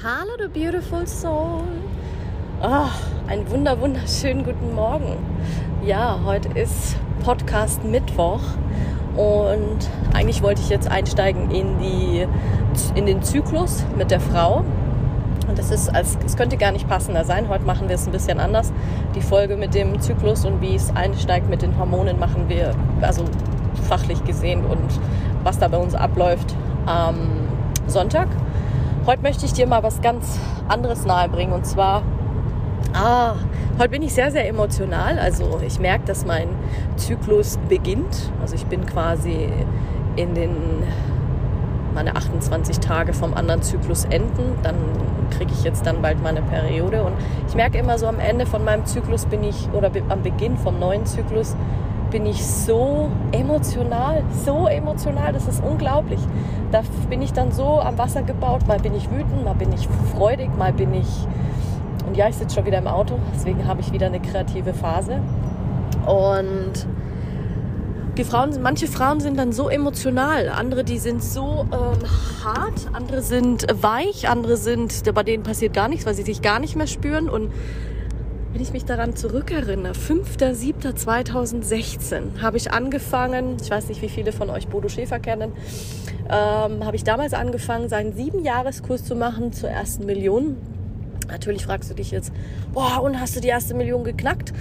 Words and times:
Hallo, 0.00 0.36
du 0.38 0.48
beautiful 0.48 1.08
soul. 1.08 1.64
Oh, 2.62 2.86
einen 3.26 3.50
wunder, 3.50 3.80
wunderschönen 3.80 4.44
guten 4.44 4.72
Morgen. 4.72 5.16
Ja, 5.84 6.20
heute 6.24 6.56
ist 6.56 6.94
Podcast 7.24 7.82
Mittwoch 7.82 8.42
und 9.16 9.90
eigentlich 10.14 10.40
wollte 10.40 10.60
ich 10.60 10.68
jetzt 10.68 10.88
einsteigen 10.88 11.50
in, 11.50 11.80
die, 11.80 12.28
in 12.94 13.06
den 13.06 13.24
Zyklus 13.24 13.82
mit 13.96 14.12
der 14.12 14.20
Frau. 14.20 14.64
Und 15.48 15.58
das 15.58 15.72
ist, 15.72 15.92
als, 15.92 16.16
es 16.24 16.36
könnte 16.36 16.58
gar 16.58 16.70
nicht 16.70 16.88
passender 16.88 17.24
sein. 17.24 17.48
Heute 17.48 17.64
machen 17.64 17.88
wir 17.88 17.96
es 17.96 18.06
ein 18.06 18.12
bisschen 18.12 18.38
anders. 18.38 18.72
Die 19.16 19.20
Folge 19.20 19.56
mit 19.56 19.74
dem 19.74 20.00
Zyklus 20.00 20.44
und 20.44 20.60
wie 20.60 20.76
es 20.76 20.94
einsteigt 20.94 21.50
mit 21.50 21.62
den 21.62 21.76
Hormonen 21.76 22.20
machen 22.20 22.48
wir, 22.48 22.72
also 23.00 23.24
fachlich 23.88 24.22
gesehen 24.22 24.64
und 24.64 25.00
was 25.42 25.58
da 25.58 25.66
bei 25.66 25.78
uns 25.78 25.96
abläuft 25.96 26.54
am 26.86 27.48
Sonntag. 27.88 28.28
Heute 29.08 29.22
möchte 29.22 29.46
ich 29.46 29.54
dir 29.54 29.66
mal 29.66 29.82
was 29.82 30.02
ganz 30.02 30.38
anderes 30.68 31.06
nahebringen 31.06 31.54
und 31.54 31.64
zwar, 31.64 32.02
ah, 32.92 33.36
heute 33.78 33.88
bin 33.88 34.02
ich 34.02 34.12
sehr, 34.12 34.30
sehr 34.30 34.46
emotional. 34.46 35.18
Also 35.18 35.60
ich 35.66 35.80
merke, 35.80 36.04
dass 36.04 36.26
mein 36.26 36.48
Zyklus 36.96 37.58
beginnt. 37.70 38.30
Also 38.42 38.54
ich 38.54 38.66
bin 38.66 38.84
quasi 38.84 39.48
in 40.16 40.34
den 40.34 40.50
meine 41.94 42.16
28 42.16 42.80
Tage 42.80 43.14
vom 43.14 43.32
anderen 43.32 43.62
Zyklus 43.62 44.04
enden. 44.04 44.58
Dann 44.62 44.74
kriege 45.30 45.52
ich 45.52 45.64
jetzt 45.64 45.86
dann 45.86 46.02
bald 46.02 46.22
meine 46.22 46.42
Periode. 46.42 47.02
Und 47.02 47.14
ich 47.48 47.54
merke 47.54 47.78
immer 47.78 47.96
so 47.96 48.08
am 48.08 48.20
Ende 48.20 48.44
von 48.44 48.62
meinem 48.62 48.84
Zyklus 48.84 49.24
bin 49.24 49.42
ich, 49.42 49.70
oder 49.72 49.90
am 50.10 50.20
Beginn 50.20 50.58
vom 50.58 50.78
neuen 50.78 51.06
Zyklus, 51.06 51.56
bin 52.10 52.26
ich 52.26 52.44
so 52.44 53.10
emotional, 53.32 54.22
so 54.44 54.66
emotional, 54.66 55.32
das 55.32 55.46
ist 55.46 55.62
unglaublich. 55.62 56.20
Da 56.72 56.82
bin 57.08 57.22
ich 57.22 57.32
dann 57.32 57.52
so 57.52 57.80
am 57.80 57.98
Wasser 57.98 58.22
gebaut, 58.22 58.66
mal 58.66 58.78
bin 58.78 58.94
ich 58.94 59.10
wütend, 59.10 59.44
mal 59.44 59.54
bin 59.54 59.72
ich 59.72 59.88
freudig, 60.14 60.50
mal 60.56 60.72
bin 60.72 60.94
ich... 60.94 61.26
Und 62.06 62.16
ja, 62.16 62.28
ich 62.28 62.36
sitze 62.36 62.56
schon 62.56 62.66
wieder 62.66 62.78
im 62.78 62.86
Auto, 62.86 63.18
deswegen 63.34 63.66
habe 63.66 63.80
ich 63.80 63.92
wieder 63.92 64.06
eine 64.06 64.20
kreative 64.20 64.72
Phase. 64.72 65.20
Und 66.06 66.86
die 68.16 68.24
Frauen, 68.24 68.50
manche 68.62 68.86
Frauen 68.86 69.20
sind 69.20 69.38
dann 69.38 69.52
so 69.52 69.68
emotional, 69.68 70.48
andere, 70.48 70.82
die 70.82 70.98
sind 70.98 71.22
so 71.22 71.66
ähm, 71.70 71.98
hart, 72.44 72.88
andere 72.92 73.22
sind 73.22 73.66
weich, 73.80 74.28
andere 74.28 74.56
sind, 74.56 75.04
bei 75.14 75.22
denen 75.22 75.42
passiert 75.44 75.72
gar 75.74 75.88
nichts, 75.88 76.04
weil 76.04 76.14
sie 76.14 76.24
sich 76.24 76.42
gar 76.42 76.58
nicht 76.58 76.74
mehr 76.74 76.86
spüren. 76.86 77.28
Und 77.28 77.52
wenn 78.58 78.64
ich 78.64 78.72
mich 78.72 78.84
daran 78.84 79.14
zurückerinnere, 79.14 79.92
5.7.2016 79.92 82.42
habe 82.42 82.56
ich 82.56 82.72
angefangen, 82.72 83.56
ich 83.62 83.70
weiß 83.70 83.88
nicht, 83.88 84.02
wie 84.02 84.08
viele 84.08 84.32
von 84.32 84.50
euch 84.50 84.66
Bodo 84.66 84.88
Schäfer 84.88 85.20
kennen, 85.20 85.52
ähm, 86.24 86.84
habe 86.84 86.96
ich 86.96 87.04
damals 87.04 87.34
angefangen, 87.34 87.88
seinen 87.88 88.14
sieben 88.14 88.42
Jahreskurs 88.42 89.04
zu 89.04 89.14
machen 89.14 89.52
zur 89.52 89.70
ersten 89.70 90.06
Million. 90.06 90.56
Natürlich 91.28 91.66
fragst 91.66 91.88
du 91.88 91.94
dich 91.94 92.10
jetzt, 92.10 92.32
boah, 92.74 93.00
und 93.00 93.20
hast 93.20 93.36
du 93.36 93.40
die 93.40 93.46
erste 93.46 93.74
Million 93.74 94.02
geknackt? 94.02 94.52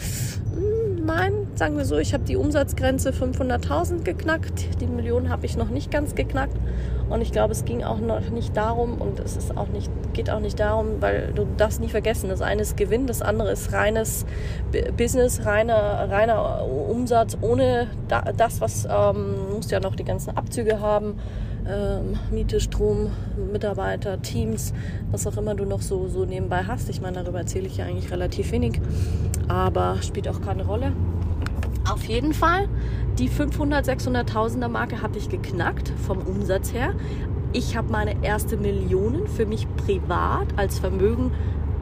Hm, 0.54 1.04
nein, 1.04 1.34
sagen 1.56 1.76
wir 1.76 1.86
so, 1.86 1.98
ich 1.98 2.14
habe 2.14 2.24
die 2.24 2.36
Umsatzgrenze 2.36 3.10
500.000 3.10 4.04
geknackt. 4.04 4.80
Die 4.80 4.86
Million 4.86 5.30
habe 5.30 5.48
ich 5.48 5.58
noch 5.58 5.70
nicht 5.70 5.90
ganz 5.90 6.14
geknackt. 6.14 6.56
Und 7.10 7.22
ich 7.22 7.32
glaube, 7.32 7.54
es 7.54 7.64
ging 7.66 7.84
auch 7.84 8.00
noch 8.00 8.30
nicht 8.30 8.56
darum 8.58 9.00
und 9.00 9.20
es 9.20 9.38
ist 9.38 9.56
auch 9.56 9.68
nicht, 9.70 9.90
geht 10.14 10.30
auch 10.30 10.40
nicht 10.40 10.60
darum, 10.60 11.02
weil 11.02 11.32
du 11.34 11.48
darfst 11.58 11.80
nie 11.80 11.88
vergessen, 11.88 12.30
das 12.30 12.42
eine 12.42 12.62
ist 12.62 12.76
Gewinn, 12.76 13.08
das 13.08 13.22
andere 13.22 13.52
ist 13.52 13.72
reines 13.72 14.26
Business, 14.98 15.46
reiner, 15.46 16.10
reiner 16.10 16.66
Umsatz 16.66 17.38
ohne 17.42 17.88
das, 18.08 18.60
was 18.60 18.86
ähm, 18.86 19.54
musst 19.54 19.72
ja 19.72 19.80
noch 19.80 19.96
die 19.96 20.04
ganzen 20.04 20.36
Abzüge 20.36 20.82
haben. 20.82 21.20
Ähm, 21.70 22.18
Miete, 22.32 22.62
Strom, 22.62 23.12
Mitarbeiter, 23.52 24.22
Teams, 24.22 24.74
was 25.12 25.28
auch 25.28 25.36
immer 25.36 25.54
du 25.54 25.66
noch 25.66 25.82
so, 25.82 26.08
so 26.08 26.24
nebenbei 26.24 26.64
hast. 26.64 26.90
Ich 26.90 27.02
meine, 27.02 27.22
darüber 27.22 27.40
erzähle 27.40 27.68
ich 27.68 27.78
ja 27.78 27.86
eigentlich 27.86 28.10
relativ 28.10 28.52
wenig, 28.54 28.80
aber 29.50 29.98
spielt 30.02 30.30
auch 30.30 30.42
keine 30.42 30.66
Rolle. 30.66 30.94
Auf 31.90 32.04
jeden 32.06 32.34
Fall, 32.34 32.68
die 33.18 33.30
500, 33.30 33.88
600.000er 33.88 34.68
Marke 34.68 35.02
habe 35.02 35.18
ich 35.18 35.30
geknackt 35.30 35.94
vom 36.06 36.18
Umsatz 36.18 36.74
her. 36.74 36.94
Ich 37.54 37.78
habe 37.78 37.92
meine 37.92 38.26
erste 38.26 38.58
Millionen 38.58 39.26
für 39.26 39.46
mich 39.46 39.68
privat 39.78 40.48
als 40.58 40.80
Vermögen 40.80 41.32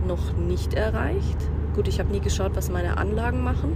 noch 0.08 0.38
nicht 0.38 0.76
erreicht. 0.76 1.38
Gut, 1.76 1.88
ich 1.88 2.00
habe 2.00 2.12
nie 2.12 2.20
geschaut, 2.20 2.52
was 2.56 2.70
meine 2.70 2.98
Anlagen 2.98 3.44
machen. 3.44 3.76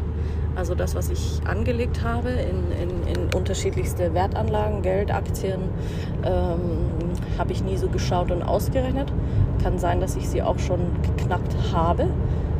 Also 0.56 0.75
das, 0.75 0.94
was 0.94 1.09
ich 1.09 1.41
angelegt 1.45 2.03
habe 2.03 2.29
in, 2.29 2.72
in, 2.72 3.07
in 3.07 3.34
unterschiedlichste 3.34 4.13
Wertanlagen, 4.13 4.84
Geld, 4.84 5.12
Aktien, 5.12 5.62
ähm, 6.23 6.59
habe 7.39 7.53
ich 7.53 7.63
nie 7.63 7.78
so 7.78 7.89
geschaut 7.89 8.29
und 8.29 8.44
ausgerechnet. 8.44 9.12
Kann 9.63 9.79
sein, 9.79 10.00
dass 10.00 10.16
ich 10.16 10.29
sie 10.29 10.44
auch 10.44 10.59
schon 10.59 10.79
geknackt 11.01 11.56
habe. 11.73 12.07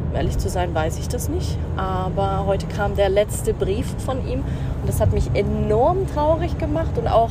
Um 0.10 0.16
ehrlich 0.16 0.38
zu 0.40 0.50
sein, 0.50 0.74
weiß 0.74 0.98
ich 0.98 1.08
das 1.08 1.30
nicht. 1.30 1.58
Aber 1.78 2.46
heute 2.48 2.66
kam 2.66 2.96
der 2.96 3.10
letzte 3.10 3.54
Brief 3.54 3.86
von 4.06 4.28
ihm 4.28 4.40
und 4.40 4.88
das 4.88 5.00
hat 5.00 5.14
mich 5.14 5.30
enorm 5.36 6.08
traurig 6.14 6.58
gemacht 6.58 6.98
und 6.98 7.08
auch 7.08 7.30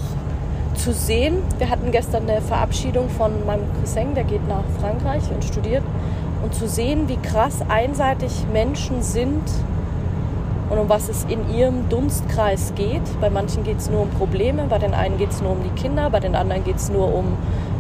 zu 0.75 0.93
sehen. 0.93 1.39
Wir 1.59 1.71
hatten 1.71 1.91
gestern 1.91 2.29
eine 2.29 2.41
Verabschiedung 2.41 3.09
von 3.11 3.45
meinem 3.47 3.65
Cousin, 3.81 4.15
der 4.15 4.25
geht 4.25 4.47
nach 4.47 4.63
Frankreich 4.81 5.25
und 5.35 5.45
studiert. 5.45 5.83
Und 6.45 6.55
zu 6.55 6.69
sehen, 6.69 7.09
wie 7.09 7.17
krass 7.17 7.63
einseitig 7.69 8.31
Menschen 8.53 9.03
sind 9.03 9.43
und 10.71 10.79
um 10.79 10.89
was 10.89 11.09
es 11.09 11.25
in 11.25 11.53
ihrem 11.53 11.89
Dunstkreis 11.89 12.75
geht. 12.77 13.03
Bei 13.21 13.29
manchen 13.29 13.65
geht 13.65 13.79
es 13.79 13.91
nur 13.91 14.03
um 14.03 14.11
Probleme, 14.11 14.67
bei 14.69 14.79
den 14.79 14.95
einen 14.95 15.19
geht 15.19 15.31
es 15.31 15.43
nur 15.43 15.53
um 15.53 15.63
die 15.65 15.81
Kinder, 15.81 16.11
bei 16.11 16.21
den 16.21 16.37
anderen 16.37 16.63
geht 16.63 16.77
es 16.77 16.91
nur 16.91 17.13
um 17.13 17.37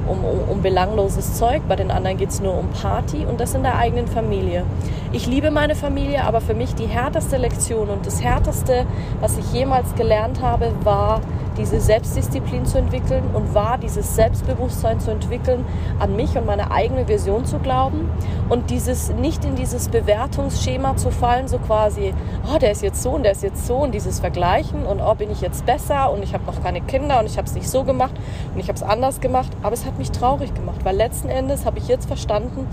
um, 0.08 0.24
um, 0.24 0.48
um 0.48 0.62
belangloses 0.62 1.34
Zeug, 1.34 1.62
bei 1.68 1.76
den 1.76 1.90
anderen 1.90 2.16
geht 2.16 2.30
es 2.30 2.40
nur 2.40 2.56
um 2.56 2.68
Party 2.70 3.26
und 3.26 3.40
das 3.40 3.54
in 3.54 3.62
der 3.62 3.76
eigenen 3.76 4.06
Familie. 4.06 4.64
Ich 5.12 5.26
liebe 5.26 5.50
meine 5.50 5.74
Familie, 5.74 6.24
aber 6.24 6.40
für 6.40 6.54
mich 6.54 6.74
die 6.74 6.86
härteste 6.86 7.36
Lektion 7.36 7.88
und 7.88 8.06
das 8.06 8.22
härteste, 8.22 8.84
was 9.20 9.38
ich 9.38 9.52
jemals 9.52 9.94
gelernt 9.94 10.42
habe, 10.42 10.72
war 10.84 11.20
diese 11.58 11.80
Selbstdisziplin 11.80 12.64
zu 12.64 12.78
entwickeln 12.78 13.24
und 13.34 13.54
war 13.54 13.78
dieses 13.78 14.14
Selbstbewusstsein 14.14 15.00
zu 15.00 15.10
entwickeln, 15.10 15.64
an 15.98 16.16
mich 16.16 16.36
und 16.36 16.46
meine 16.46 16.70
eigene 16.70 17.08
Vision 17.08 17.44
zu 17.44 17.58
glauben 17.58 18.08
und 18.48 18.70
dieses 18.70 19.10
nicht 19.10 19.44
in 19.44 19.56
dieses 19.56 19.88
Bewertungsschema 19.88 20.96
zu 20.96 21.10
fallen, 21.10 21.48
so 21.48 21.58
quasi, 21.58 22.14
oh, 22.52 22.58
der 22.58 22.72
ist 22.72 22.82
jetzt 22.82 23.02
so 23.02 23.10
und 23.10 23.24
der 23.24 23.32
ist 23.32 23.42
jetzt 23.42 23.66
so 23.66 23.76
und 23.76 23.92
dieses 23.92 24.20
Vergleichen 24.20 24.86
und 24.86 25.00
oh, 25.00 25.14
bin 25.14 25.30
ich 25.30 25.40
jetzt 25.40 25.66
besser 25.66 26.12
und 26.12 26.22
ich 26.22 26.32
habe 26.32 26.44
noch 26.44 26.62
keine 26.62 26.80
Kinder 26.80 27.18
und 27.18 27.26
ich 27.26 27.36
habe 27.36 27.46
es 27.46 27.54
nicht 27.54 27.68
so 27.68 27.84
gemacht 27.84 28.14
und 28.54 28.60
ich 28.60 28.68
habe 28.68 28.76
es 28.76 28.82
anders 28.82 29.20
gemacht, 29.20 29.50
aber 29.62 29.74
es 29.74 29.84
hat 29.84 29.98
mich 29.98 30.12
traurig 30.12 30.54
gemacht, 30.54 30.84
weil 30.84 30.96
letzten 30.96 31.28
Endes 31.28 31.66
habe 31.66 31.78
ich 31.78 31.88
jetzt 31.88 32.06
verstanden, 32.06 32.66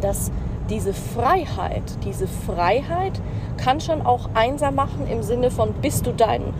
dass 0.00 0.32
diese 0.70 0.94
Freiheit, 0.94 1.82
diese 2.04 2.26
Freiheit 2.26 3.20
kann 3.56 3.80
schon 3.80 4.06
auch 4.06 4.30
einsam 4.34 4.76
machen 4.76 5.06
im 5.10 5.22
Sinne 5.22 5.50
von, 5.50 5.72
bist 5.74 6.06
du 6.06 6.12
deinen 6.12 6.54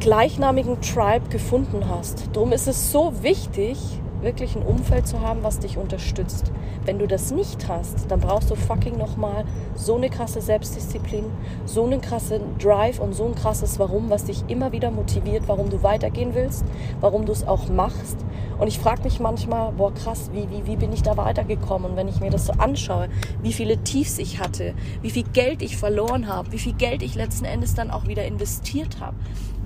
gleichnamigen 0.00 0.80
Tribe 0.80 1.28
gefunden 1.28 1.84
hast. 1.88 2.28
Darum 2.32 2.52
ist 2.52 2.68
es 2.68 2.92
so 2.92 3.12
wichtig, 3.22 3.78
wirklich 4.20 4.56
ein 4.56 4.62
Umfeld 4.62 5.06
zu 5.06 5.20
haben, 5.20 5.42
was 5.42 5.58
dich 5.58 5.76
unterstützt. 5.76 6.52
Wenn 6.84 6.98
du 6.98 7.06
das 7.06 7.30
nicht 7.30 7.68
hast, 7.68 8.10
dann 8.10 8.20
brauchst 8.20 8.50
du 8.50 8.54
fucking 8.54 8.96
nochmal 8.96 9.44
so 9.74 9.96
eine 9.96 10.10
krasse 10.10 10.40
Selbstdisziplin, 10.40 11.24
so 11.66 11.84
einen 11.84 12.00
krassen 12.00 12.58
Drive 12.58 12.98
und 12.98 13.14
so 13.14 13.26
ein 13.26 13.34
krasses 13.34 13.78
Warum, 13.78 14.10
was 14.10 14.24
dich 14.24 14.44
immer 14.48 14.72
wieder 14.72 14.90
motiviert, 14.90 15.44
warum 15.46 15.70
du 15.70 15.82
weitergehen 15.82 16.34
willst, 16.34 16.64
warum 17.00 17.26
du 17.26 17.32
es 17.32 17.46
auch 17.46 17.68
machst. 17.68 18.16
Und 18.58 18.66
ich 18.66 18.78
frage 18.78 19.02
mich 19.02 19.20
manchmal, 19.20 19.72
boah 19.72 19.94
krass, 19.94 20.30
wie, 20.32 20.50
wie, 20.50 20.66
wie 20.66 20.76
bin 20.76 20.92
ich 20.92 21.02
da 21.02 21.16
weitergekommen? 21.16 21.92
Und 21.92 21.96
wenn 21.96 22.08
ich 22.08 22.20
mir 22.20 22.30
das 22.30 22.46
so 22.46 22.52
anschaue, 22.54 23.08
wie 23.40 23.52
viele 23.52 23.78
Tiefs 23.84 24.18
ich 24.18 24.40
hatte, 24.40 24.74
wie 25.00 25.10
viel 25.10 25.22
Geld 25.22 25.62
ich 25.62 25.76
verloren 25.76 26.26
habe, 26.26 26.50
wie 26.52 26.58
viel 26.58 26.72
Geld 26.72 27.02
ich 27.02 27.14
letzten 27.14 27.44
Endes 27.44 27.74
dann 27.74 27.90
auch 27.90 28.08
wieder 28.08 28.24
investiert 28.24 28.98
habe, 29.00 29.14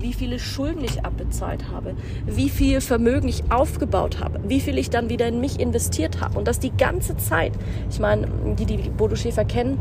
wie 0.03 0.13
viele 0.13 0.37
Schulden 0.37 0.83
ich 0.83 1.05
abbezahlt 1.05 1.71
habe, 1.71 1.95
wie 2.25 2.49
viel 2.49 2.81
Vermögen 2.81 3.29
ich 3.29 3.49
aufgebaut 3.49 4.19
habe, 4.19 4.41
wie 4.45 4.59
viel 4.59 4.77
ich 4.77 4.89
dann 4.89 5.09
wieder 5.09 5.27
in 5.29 5.39
mich 5.39 5.61
investiert 5.61 6.19
habe. 6.19 6.37
Und 6.37 6.47
das 6.47 6.59
die 6.59 6.75
ganze 6.75 7.15
Zeit. 7.15 7.53
Ich 7.89 7.99
meine, 7.99 8.27
die, 8.59 8.65
die 8.65 8.89
Bodo 8.89 9.15
Schäfer 9.15 9.45
kennen, 9.45 9.79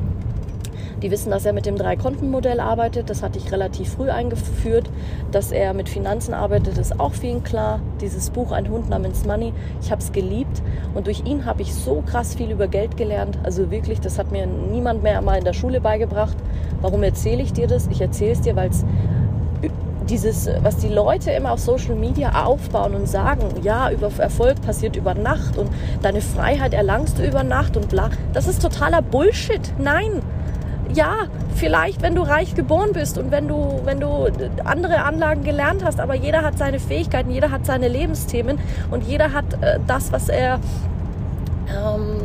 Die 1.03 1.11
wissen, 1.11 1.31
dass 1.31 1.45
er 1.45 1.53
mit 1.53 1.67
dem 1.67 1.77
Drei-Konten-Modell 1.77 2.61
arbeitet. 2.61 3.11
Das 3.11 3.25
hatte 3.25 3.37
ich 3.37 3.51
relativ 3.51 3.95
früh 3.95 4.09
eingeführt. 4.09 4.89
Dass 5.33 5.51
er 5.51 5.75
mit 5.75 5.89
Finanzen 5.89 6.33
arbeitet, 6.33 6.79
ist 6.79 7.01
auch 7.01 7.15
vielen 7.15 7.43
klar. 7.43 7.81
Dieses 8.01 8.31
Buch 8.31 8.53
Ein 8.53 8.69
Hund 8.69 8.89
namens 8.89 9.25
Money, 9.25 9.53
ich 9.81 9.91
habe 9.91 10.01
es 10.01 10.13
geliebt. 10.13 10.63
Und 10.95 11.09
durch 11.09 11.25
ihn 11.25 11.45
habe 11.45 11.63
ich 11.63 11.75
so 11.75 12.05
krass 12.07 12.37
viel 12.37 12.53
über 12.53 12.69
Geld 12.69 12.97
gelernt. 12.97 13.37
Also 13.43 13.73
wirklich, 13.73 13.99
das 14.01 14.17
hat 14.17 14.31
mir 14.31 14.47
niemand 14.47 15.03
mehr 15.03 15.21
mal 15.23 15.39
in 15.39 15.45
der 15.45 15.55
Schule 15.55 15.81
beigebracht. 15.81 16.37
Warum 16.81 17.03
erzähle 17.03 17.43
ich 17.43 17.53
dir 17.53 17.67
das? 17.67 17.89
Ich 17.89 18.01
erzähle 18.01 18.33
es 18.33 18.41
dir, 18.41 18.55
weil 18.55 18.71
es 18.71 18.85
dieses, 20.03 20.49
was 20.63 20.77
die 20.77 20.89
Leute 20.89 21.31
immer 21.31 21.53
auf 21.53 21.61
Social 21.61 21.95
Media 21.95 22.45
aufbauen 22.45 22.95
und 22.95 23.09
sagen, 23.09 23.43
ja, 23.63 23.91
über 23.91 24.11
Erfolg 24.19 24.61
passiert 24.63 24.97
über 24.97 25.15
Nacht 25.15 25.57
und 25.57 25.71
deine 26.03 26.21
Freiheit 26.21 26.75
erlangst 26.75 27.19
du 27.19 27.27
über 27.27 27.43
Nacht 27.43 27.77
und 27.77 27.89
bla, 27.89 28.11
das 28.33 28.47
ist 28.47 28.63
totaler 28.63 29.03
Bullshit. 29.03 29.73
Nein. 29.79 30.23
Ja, 30.95 31.27
vielleicht, 31.55 32.03
wenn 32.03 32.15
du 32.15 32.23
reich 32.23 32.55
geboren 32.55 32.91
bist 32.93 33.17
und 33.17 33.31
wenn 33.31 33.49
du, 33.49 33.81
wenn 33.85 33.99
du 33.99 34.31
andere 34.65 35.05
Anlagen 35.05 35.43
gelernt 35.43 35.83
hast, 35.85 36.01
aber 36.01 36.15
jeder 36.15 36.43
hat 36.43 36.59
seine 36.59 36.79
Fähigkeiten, 36.79 37.31
jeder 37.31 37.51
hat 37.51 37.65
seine 37.65 37.89
Lebensthemen 37.89 38.59
und 38.91 39.05
jeder 39.05 39.33
hat 39.33 39.45
äh, 39.63 39.79
das, 39.87 40.13
was 40.13 40.29
er 40.29 40.61
ähm, 41.69 42.21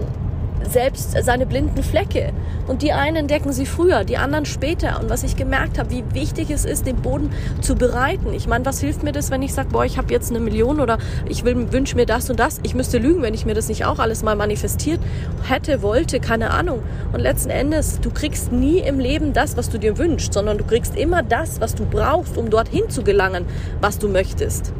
selbst 0.67 1.15
seine 1.23 1.45
blinden 1.45 1.83
Flecke. 1.83 2.33
Und 2.67 2.81
die 2.81 2.91
einen 2.91 3.15
entdecken 3.15 3.53
sie 3.53 3.65
früher, 3.65 4.03
die 4.03 4.17
anderen 4.17 4.45
später. 4.45 4.99
Und 4.99 5.09
was 5.09 5.23
ich 5.23 5.35
gemerkt 5.35 5.79
habe, 5.79 5.91
wie 5.91 6.03
wichtig 6.13 6.49
es 6.49 6.65
ist, 6.65 6.85
den 6.85 6.97
Boden 6.97 7.31
zu 7.61 7.75
bereiten. 7.75 8.33
Ich 8.33 8.47
meine, 8.47 8.65
was 8.65 8.79
hilft 8.79 9.03
mir 9.03 9.11
das, 9.11 9.31
wenn 9.31 9.41
ich 9.41 9.53
sage, 9.53 9.69
boah, 9.71 9.85
ich 9.85 9.97
habe 9.97 10.13
jetzt 10.13 10.29
eine 10.29 10.39
Million 10.39 10.79
oder 10.79 10.97
ich 11.27 11.45
wünsche 11.45 11.95
mir 11.95 12.05
das 12.05 12.29
und 12.29 12.39
das. 12.39 12.59
Ich 12.63 12.75
müsste 12.75 12.97
lügen, 12.97 13.21
wenn 13.21 13.33
ich 13.33 13.45
mir 13.45 13.53
das 13.53 13.69
nicht 13.69 13.85
auch 13.85 13.99
alles 13.99 14.23
mal 14.23 14.35
manifestiert 14.35 14.99
hätte, 15.43 15.81
wollte, 15.81 16.19
keine 16.19 16.51
Ahnung. 16.51 16.83
Und 17.13 17.19
letzten 17.19 17.49
Endes, 17.49 17.99
du 18.01 18.11
kriegst 18.11 18.51
nie 18.51 18.79
im 18.79 18.99
Leben 18.99 19.33
das, 19.33 19.55
was 19.57 19.69
du 19.69 19.77
dir 19.77 19.97
wünschst, 19.97 20.33
sondern 20.33 20.57
du 20.57 20.65
kriegst 20.65 20.95
immer 20.95 21.23
das, 21.23 21.61
was 21.61 21.75
du 21.75 21.85
brauchst, 21.85 22.37
um 22.37 22.49
dorthin 22.49 22.89
zu 22.89 23.03
gelangen, 23.03 23.45
was 23.81 23.99
du 23.99 24.07
möchtest 24.07 24.73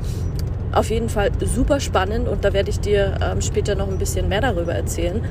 auf 0.74 0.90
jeden 0.90 1.10
Fall 1.10 1.32
super 1.42 1.80
spannend 1.80 2.28
und 2.28 2.46
da 2.46 2.54
werde 2.54 2.70
ich 2.70 2.80
dir 2.80 3.18
ähm, 3.22 3.42
später 3.42 3.74
noch 3.74 3.88
ein 3.88 3.98
bisschen 3.98 4.30
mehr 4.30 4.42
darüber 4.42 4.74
erzählen, 4.74 5.22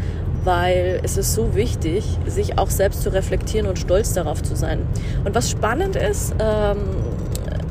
weil 0.47 1.01
es 1.03 1.19
ist 1.19 1.35
so 1.35 1.55
wichtig, 1.55 2.05
sich 2.27 2.59
auch 2.59 2.71
selbst 2.71 3.03
zu 3.03 3.13
reflektieren 3.13 3.67
und 3.67 3.79
stolz 3.79 4.15
darauf 4.15 4.43
zu 4.43 4.57
sein. 4.57 4.81
Und 5.25 5.35
was 5.35 5.51
spannend 5.51 5.97
ist, 5.97 6.35
ähm, 6.39 6.79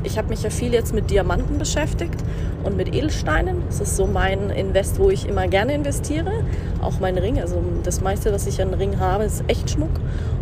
ich 0.04 0.18
habe 0.18 0.28
mich 0.28 0.42
ja 0.42 0.50
viel 0.50 0.72
jetzt 0.72 0.94
mit 0.94 1.10
Diamanten 1.10 1.58
beschäftigt 1.58 2.22
und 2.62 2.76
mit 2.76 2.94
Edelsteinen. 2.94 3.62
Das 3.66 3.80
ist 3.80 3.96
so 3.96 4.06
mein 4.06 4.50
Invest, 4.50 4.98
wo 4.98 5.10
ich 5.10 5.26
immer 5.26 5.48
gerne 5.48 5.74
investiere. 5.74 6.44
Auch 6.82 7.00
mein 7.00 7.18
Ring, 7.18 7.40
also 7.40 7.62
das 7.82 8.00
meiste, 8.00 8.32
was 8.32 8.46
ich 8.46 8.60
an 8.60 8.72
Ring 8.74 9.00
habe, 9.00 9.24
ist 9.24 9.42
echt 9.48 9.70
Schmuck. 9.70 9.90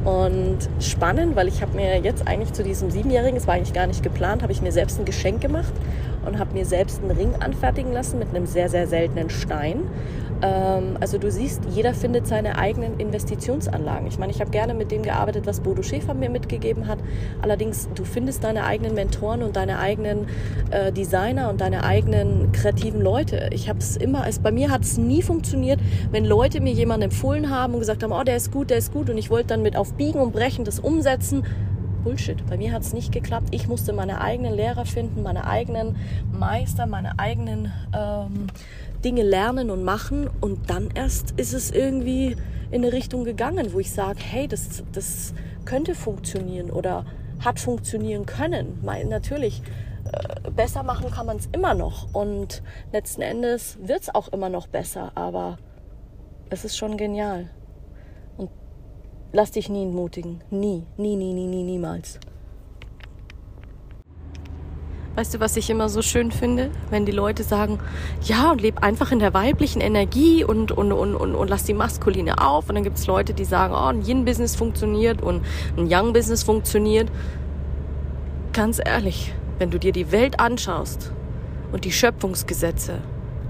Und 0.05 0.59
spannend, 0.81 1.37
weil 1.37 1.49
ich 1.49 1.63
habe 1.63 1.75
mir 1.77 1.99
jetzt 2.01 2.27
eigentlich 2.27 2.53
zu 2.53 2.63
diesem 2.63 2.91
Siebenjährigen, 2.91 3.37
es 3.37 3.47
war 3.47 3.55
eigentlich 3.55 3.73
gar 3.73 3.87
nicht 3.87 4.03
geplant, 4.03 4.43
habe 4.43 4.53
ich 4.53 4.61
mir 4.61 4.73
selbst 4.73 4.99
ein 4.99 5.07
Geschenk 5.07 5.41
gemacht 5.41 5.73
und 6.27 6.39
habe 6.39 6.53
mir 6.53 6.67
selbst 6.67 7.01
einen 7.03 7.13
Ring 7.13 7.35
anfertigen 7.41 7.93
lassen 7.93 8.19
mit 8.19 8.29
einem 8.31 8.47
sehr, 8.47 8.69
sehr 8.69 8.87
seltenen 8.87 9.31
Stein. 9.31 9.85
Ähm, 10.45 10.99
also 11.01 11.17
du 11.17 11.31
siehst, 11.31 11.63
jeder 11.71 11.95
findet 11.95 12.27
seine 12.27 12.59
eigenen 12.59 13.01
Investitionsanlagen. 13.01 14.07
Ich 14.07 14.19
meine, 14.19 14.31
ich 14.31 14.41
habe 14.41 14.51
gerne 14.51 14.75
mit 14.75 14.91
dem 14.91 15.03
gearbeitet, 15.03 15.47
was 15.47 15.61
Bodo 15.61 15.83
Schäfer 15.83 16.13
mir 16.13 16.29
mitgegeben 16.29 16.87
hat. 16.87 16.99
Allerdings, 17.41 17.89
du 17.95 18.05
findest 18.05 18.45
deine 18.45 18.65
eigenen 18.65 18.95
Mentoren 18.95 19.43
und 19.43 19.57
deine 19.57 19.79
eigenen 19.79 20.27
äh, 20.71 20.93
Designer 20.93 21.49
und 21.49 21.63
deine 21.63 21.85
eigenen 21.85 22.53
kreativen 22.53 23.01
Leute. 23.01 23.49
Ich 23.53 23.69
habe 23.69 23.79
es 23.79 23.97
immer, 23.97 24.27
es, 24.29 24.39
bei 24.39 24.53
mir 24.53 24.71
hat 24.71 24.83
es 24.83 24.99
nie 24.99 25.23
funktioniert, 25.23 25.81
wenn 26.11 26.27
Leute 26.27 26.61
mir 26.61 26.73
jemanden 26.73 27.05
empfohlen 27.05 27.49
haben 27.49 27.73
und 27.73 27.81
gesagt 27.81 28.03
haben, 28.03 28.13
oh, 28.13 28.23
der 28.23 28.37
ist 28.37 28.53
gut, 28.53 28.69
der 28.69 28.79
ist 28.79 28.93
gut 28.93 29.09
und 29.09 29.17
ich 29.17 29.31
wollte 29.31 29.49
dann 29.49 29.63
mit 29.63 29.77
auf 29.77 29.95
Biegen 29.95 30.21
und 30.21 30.33
Brechen 30.33 30.65
das 30.65 30.79
umsetzen 30.79 31.45
Bullshit. 32.05 32.47
Bei 32.47 32.59
mir 32.59 32.73
hat 32.73 32.83
es 32.83 32.93
nicht 32.93 33.11
geklappt. 33.13 33.49
Ich 33.51 33.67
musste 33.67 33.95
meine 33.95 34.21
eigenen 34.21 34.53
Lehrer 34.53 34.85
finden, 34.85 35.23
meine 35.23 35.47
eigenen 35.47 35.97
Meister, 36.39 36.87
meine 36.87 37.19
eigenen 37.19 37.73
ähm, 37.97 38.49
Dinge 39.05 39.23
lernen 39.23 39.71
und 39.71 39.85
machen. 39.85 40.29
Und 40.41 40.71
dann 40.71 40.91
erst 40.95 41.33
ist 41.33 41.53
es 41.53 41.71
irgendwie 41.71 42.37
in 42.71 42.83
eine 42.83 42.93
Richtung 42.93 43.25
gegangen, 43.25 43.73
wo 43.73 43.81
ich 43.81 43.93
sage, 43.93 44.19
hey, 44.21 44.49
das, 44.49 44.83
das 44.93 45.35
könnte 45.65 45.95
funktionieren 45.95 46.71
oder 46.71 47.05
hat 47.45 47.61
funktionieren 47.61 48.27
können. 48.27 48.79
Weil 48.83 49.05
natürlich, 49.05 49.63
äh, 50.13 50.51
besser 50.51 50.83
machen 50.83 51.11
kann 51.11 51.27
man 51.27 51.37
es 51.37 51.49
immer 51.53 51.75
noch. 51.75 52.15
Und 52.15 52.63
letzten 52.93 53.23
Endes 53.23 53.79
wird 53.83 54.03
es 54.03 54.15
auch 54.15 54.29
immer 54.29 54.49
noch 54.49 54.67
besser. 54.67 55.13
Aber 55.15 55.59
es 56.51 56.65
ist 56.65 56.77
schon 56.77 56.97
genial. 56.97 57.51
Lass 59.33 59.51
dich 59.51 59.69
nie 59.69 59.83
entmutigen. 59.83 60.43
Nie, 60.51 60.87
nie, 60.97 61.17
nie, 61.17 61.35
nie, 61.35 61.49
nie, 61.49 61.65
niemals. 61.65 62.21
Weißt 65.17 65.33
du, 65.33 65.39
was 65.39 65.57
ich 65.57 65.71
immer 65.71 65.89
so 65.89 66.03
schön 66.03 66.33
finde? 66.33 66.71
Wenn 66.91 67.07
die 67.07 67.13
Leute 67.13 67.45
sagen, 67.45 67.79
ja, 68.23 68.51
und 68.51 68.61
leb 68.61 68.83
einfach 68.83 69.13
in 69.13 69.21
der 69.21 69.33
weiblichen 69.33 69.81
Energie 69.81 70.43
und, 70.43 70.73
und, 70.73 70.91
und, 70.91 71.15
und, 71.15 71.35
und 71.37 71.49
lass 71.49 71.63
die 71.63 71.75
maskuline 71.75 72.39
auf. 72.39 72.69
Und 72.69 72.75
dann 72.75 72.83
gibt 72.83 72.99
es 72.99 73.07
Leute, 73.07 73.33
die 73.33 73.45
sagen, 73.45 73.75
oh, 73.75 73.87
ein 73.87 74.03
Yin-Business 74.03 74.57
funktioniert 74.57 75.23
und 75.23 75.43
ein 75.77 75.87
Yang-Business 75.87 76.43
funktioniert. 76.43 77.13
Ganz 78.53 78.81
ehrlich, 78.85 79.33
wenn 79.59 79.71
du 79.71 79.79
dir 79.79 79.93
die 79.93 80.11
Welt 80.11 80.41
anschaust 80.41 81.13
und 81.71 81.85
die 81.85 81.93
Schöpfungsgesetze, 81.93 82.99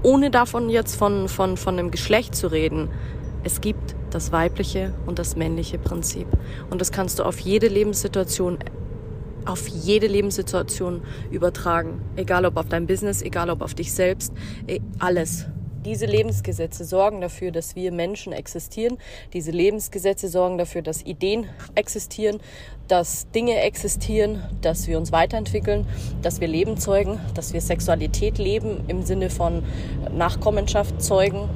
ohne 0.03 0.29
davon 0.29 0.69
jetzt 0.69 0.95
von, 0.95 1.27
von, 1.27 1.57
von 1.57 1.79
einem 1.79 1.89
Geschlecht 1.89 2.35
zu 2.35 2.45
reden, 2.51 2.89
es 3.43 3.59
gibt 3.59 3.95
das 4.11 4.31
weibliche 4.31 4.93
und 5.07 5.17
das 5.17 5.35
männliche 5.35 5.79
Prinzip. 5.79 6.27
Und 6.69 6.79
das 6.79 6.91
kannst 6.91 7.17
du 7.17 7.23
auf 7.23 7.39
jede 7.39 7.67
Lebenssituation 7.67 8.59
auf 9.45 9.67
jede 9.67 10.07
Lebenssituation 10.07 11.01
übertragen. 11.31 12.01
Egal 12.15 12.45
ob 12.45 12.57
auf 12.57 12.67
dein 12.67 12.87
Business, 12.87 13.21
egal 13.21 13.49
ob 13.49 13.61
auf 13.61 13.73
dich 13.73 13.93
selbst, 13.93 14.33
eh, 14.67 14.79
alles. 14.99 15.45
Diese 15.85 16.07
Lebensgesetze 16.07 16.83
sorgen 16.83 17.21
dafür, 17.21 17.51
dass 17.51 17.75
wir 17.75 17.91
Menschen 17.91 18.33
existieren. 18.33 18.97
Diese 19.33 19.51
Lebensgesetze 19.51 20.29
sorgen 20.29 20.57
dafür, 20.57 20.81
dass 20.81 21.03
Ideen 21.03 21.45
existieren, 21.75 22.39
dass 22.87 23.29
Dinge 23.29 23.61
existieren, 23.61 24.41
dass 24.61 24.87
wir 24.87 24.97
uns 24.97 25.11
weiterentwickeln, 25.11 25.85
dass 26.23 26.41
wir 26.41 26.47
Leben 26.47 26.77
zeugen, 26.77 27.19
dass 27.35 27.53
wir 27.53 27.61
Sexualität 27.61 28.39
leben 28.39 28.83
im 28.87 29.03
Sinne 29.03 29.29
von 29.29 29.63
Nachkommenschaft 30.11 31.03
zeugen 31.03 31.49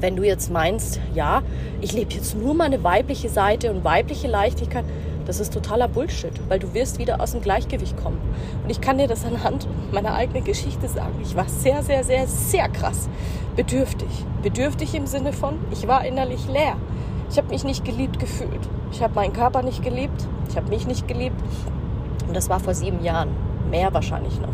wenn 0.00 0.16
du 0.16 0.24
jetzt 0.24 0.50
meinst, 0.50 1.00
ja, 1.14 1.42
ich 1.80 1.92
lebe 1.92 2.12
jetzt 2.12 2.36
nur 2.36 2.52
meine 2.52 2.82
weibliche 2.82 3.28
Seite 3.28 3.70
und 3.70 3.84
weibliche 3.84 4.28
Leichtigkeit, 4.28 4.84
das 5.26 5.40
ist 5.40 5.52
totaler 5.52 5.88
Bullshit, 5.88 6.32
weil 6.48 6.58
du 6.58 6.74
wirst 6.74 6.98
wieder 6.98 7.20
aus 7.20 7.32
dem 7.32 7.40
Gleichgewicht 7.40 7.96
kommen. 7.96 8.18
Und 8.62 8.70
ich 8.70 8.80
kann 8.80 8.98
dir 8.98 9.08
das 9.08 9.24
anhand 9.24 9.66
meiner 9.92 10.14
eigenen 10.14 10.44
Geschichte 10.44 10.88
sagen. 10.88 11.14
Ich 11.22 11.36
war 11.36 11.48
sehr, 11.48 11.82
sehr, 11.82 12.04
sehr, 12.04 12.26
sehr 12.26 12.68
krass 12.68 13.08
bedürftig. 13.56 14.08
Bedürftig 14.42 14.94
im 14.94 15.06
Sinne 15.06 15.32
von, 15.32 15.58
ich 15.70 15.86
war 15.88 16.04
innerlich 16.04 16.46
leer. 16.48 16.76
Ich 17.30 17.38
habe 17.38 17.48
mich 17.48 17.64
nicht 17.64 17.84
geliebt 17.84 18.18
gefühlt. 18.18 18.68
Ich 18.92 19.02
habe 19.02 19.14
meinen 19.14 19.32
Körper 19.32 19.62
nicht 19.62 19.82
geliebt. 19.82 20.26
Ich 20.48 20.56
habe 20.56 20.68
mich 20.68 20.86
nicht 20.86 21.08
geliebt. 21.08 21.40
Und 22.26 22.36
das 22.36 22.48
war 22.48 22.60
vor 22.60 22.74
sieben 22.74 23.02
Jahren. 23.02 23.30
Mehr 23.70 23.92
wahrscheinlich 23.92 24.38
noch. 24.40 24.48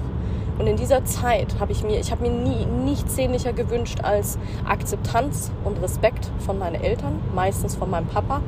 Und 0.58 0.66
in 0.66 0.76
dieser 0.76 1.04
Zeit 1.06 1.58
habe 1.58 1.72
ich 1.72 1.82
mir, 1.82 1.98
ich 1.98 2.12
habe 2.12 2.22
mir 2.22 2.30
nie 2.30 2.66
nichts 2.66 3.16
sehnlicher 3.16 3.54
gewünscht 3.54 4.00
als 4.02 4.38
Akzeptanz 4.68 5.50
und 5.64 5.80
Respekt 5.82 6.30
von 6.38 6.58
meinen 6.58 6.82
Eltern, 6.82 7.18
meistens 7.34 7.76
von 7.76 7.88
meinem 7.88 8.06
Papa. 8.06 8.42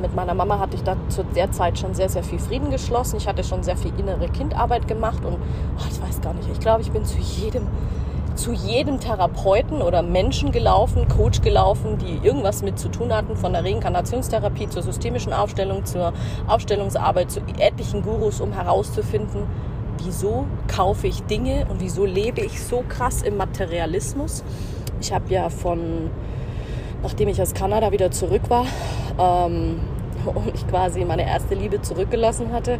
Mit 0.00 0.14
meiner 0.14 0.34
Mama 0.34 0.58
hatte 0.58 0.76
ich 0.76 0.82
da 0.82 0.96
zu 1.08 1.22
der 1.22 1.52
Zeit 1.52 1.78
schon 1.78 1.94
sehr, 1.94 2.08
sehr 2.08 2.22
viel 2.22 2.38
Frieden 2.38 2.70
geschlossen. 2.70 3.16
Ich 3.16 3.28
hatte 3.28 3.44
schon 3.44 3.62
sehr 3.62 3.76
viel 3.76 3.92
innere 3.98 4.28
Kindarbeit 4.28 4.88
gemacht 4.88 5.24
und 5.24 5.34
oh, 5.34 5.86
ich 5.90 6.00
weiß 6.00 6.20
gar 6.20 6.34
nicht, 6.34 6.48
ich 6.50 6.60
glaube, 6.60 6.82
ich 6.82 6.90
bin 6.90 7.04
zu 7.04 7.18
jedem, 7.18 7.66
zu 8.34 8.52
jedem 8.52 9.00
Therapeuten 9.00 9.82
oder 9.82 10.02
Menschen 10.02 10.52
gelaufen, 10.52 11.06
Coach 11.08 11.42
gelaufen, 11.42 11.98
die 11.98 12.26
irgendwas 12.26 12.62
mit 12.62 12.78
zu 12.78 12.88
tun 12.88 13.12
hatten, 13.14 13.36
von 13.36 13.52
der 13.52 13.64
Reinkarnationstherapie 13.64 14.68
zur 14.68 14.82
systemischen 14.82 15.32
Aufstellung, 15.32 15.84
zur 15.84 16.12
Aufstellungsarbeit, 16.46 17.30
zu 17.30 17.40
etlichen 17.58 18.02
Gurus, 18.02 18.40
um 18.40 18.52
herauszufinden, 18.52 19.42
wieso 20.02 20.46
kaufe 20.68 21.06
ich 21.06 21.22
Dinge 21.24 21.66
und 21.68 21.80
wieso 21.80 22.04
lebe 22.04 22.40
ich 22.40 22.62
so 22.62 22.82
krass 22.88 23.22
im 23.22 23.36
Materialismus. 23.36 24.42
Ich 25.00 25.12
habe 25.12 25.32
ja 25.32 25.50
von, 25.50 26.10
nachdem 27.02 27.28
ich 27.28 27.40
aus 27.40 27.54
Kanada 27.54 27.92
wieder 27.92 28.10
zurück 28.10 28.48
war, 28.48 28.66
ähm, 29.20 29.80
und 30.26 30.54
ich 30.54 30.66
quasi 30.68 31.04
meine 31.04 31.26
erste 31.26 31.54
Liebe 31.54 31.80
zurückgelassen 31.80 32.52
hatte, 32.52 32.78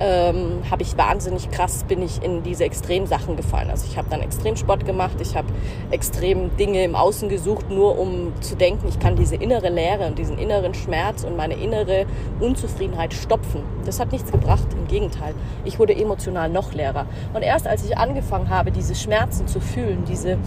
ähm, 0.00 0.62
habe 0.70 0.82
ich 0.82 0.96
wahnsinnig 0.96 1.50
krass, 1.50 1.84
bin 1.86 2.02
ich 2.02 2.22
in 2.22 2.42
diese 2.42 2.64
Extremsachen 2.64 3.36
gefallen. 3.36 3.70
Also 3.70 3.86
ich 3.86 3.96
habe 3.98 4.08
dann 4.10 4.22
Extremsport 4.22 4.86
gemacht, 4.86 5.20
ich 5.20 5.36
habe 5.36 5.48
extrem 5.90 6.56
Dinge 6.56 6.82
im 6.84 6.94
Außen 6.94 7.28
gesucht, 7.28 7.70
nur 7.70 7.98
um 7.98 8.32
zu 8.40 8.56
denken, 8.56 8.88
ich 8.88 8.98
kann 8.98 9.16
diese 9.16 9.36
innere 9.36 9.68
Leere 9.68 10.06
und 10.06 10.18
diesen 10.18 10.38
inneren 10.38 10.74
Schmerz 10.74 11.22
und 11.22 11.36
meine 11.36 11.54
innere 11.54 12.06
Unzufriedenheit 12.40 13.12
stopfen. 13.12 13.62
Das 13.84 14.00
hat 14.00 14.12
nichts 14.12 14.32
gebracht, 14.32 14.66
im 14.72 14.88
Gegenteil. 14.88 15.34
Ich 15.64 15.78
wurde 15.78 15.94
emotional 15.94 16.48
noch 16.48 16.72
leerer. 16.72 17.06
Und 17.34 17.42
erst 17.42 17.66
als 17.66 17.84
ich 17.84 17.96
angefangen 17.98 18.48
habe, 18.48 18.70
diese 18.70 18.94
Schmerzen 18.94 19.46
zu 19.46 19.60
fühlen, 19.60 20.04
diese 20.08 20.38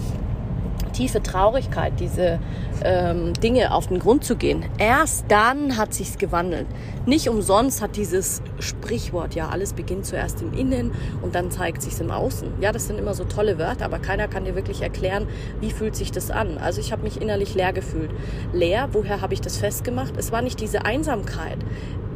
tiefe 0.94 1.22
Traurigkeit, 1.22 2.00
diese 2.00 2.38
ähm, 2.82 3.34
Dinge 3.34 3.74
auf 3.74 3.88
den 3.88 3.98
Grund 3.98 4.24
zu 4.24 4.36
gehen. 4.36 4.64
Erst 4.78 5.26
dann 5.28 5.76
hat 5.76 5.92
sich's 5.92 6.16
gewandelt. 6.16 6.66
Nicht 7.06 7.28
umsonst 7.28 7.82
hat 7.82 7.96
dieses 7.96 8.40
Sprichwort 8.58 9.34
ja 9.34 9.50
alles 9.50 9.74
beginnt 9.74 10.06
zuerst 10.06 10.40
im 10.40 10.54
Innen 10.54 10.92
und 11.20 11.34
dann 11.34 11.50
zeigt 11.50 11.82
sich's 11.82 12.00
im 12.00 12.10
Außen. 12.10 12.48
Ja, 12.60 12.72
das 12.72 12.86
sind 12.86 12.98
immer 12.98 13.14
so 13.14 13.24
tolle 13.24 13.58
Wörter, 13.58 13.84
aber 13.84 13.98
keiner 13.98 14.28
kann 14.28 14.44
dir 14.44 14.54
wirklich 14.54 14.80
erklären, 14.80 15.26
wie 15.60 15.70
fühlt 15.70 15.96
sich 15.96 16.12
das 16.12 16.30
an. 16.30 16.56
Also 16.56 16.80
ich 16.80 16.92
habe 16.92 17.02
mich 17.02 17.20
innerlich 17.20 17.54
leer 17.54 17.72
gefühlt. 17.72 18.10
Leer, 18.52 18.88
woher 18.92 19.20
habe 19.20 19.34
ich 19.34 19.40
das 19.40 19.58
festgemacht? 19.58 20.16
Es 20.16 20.32
war 20.32 20.40
nicht 20.40 20.60
diese 20.60 20.84
Einsamkeit 20.84 21.58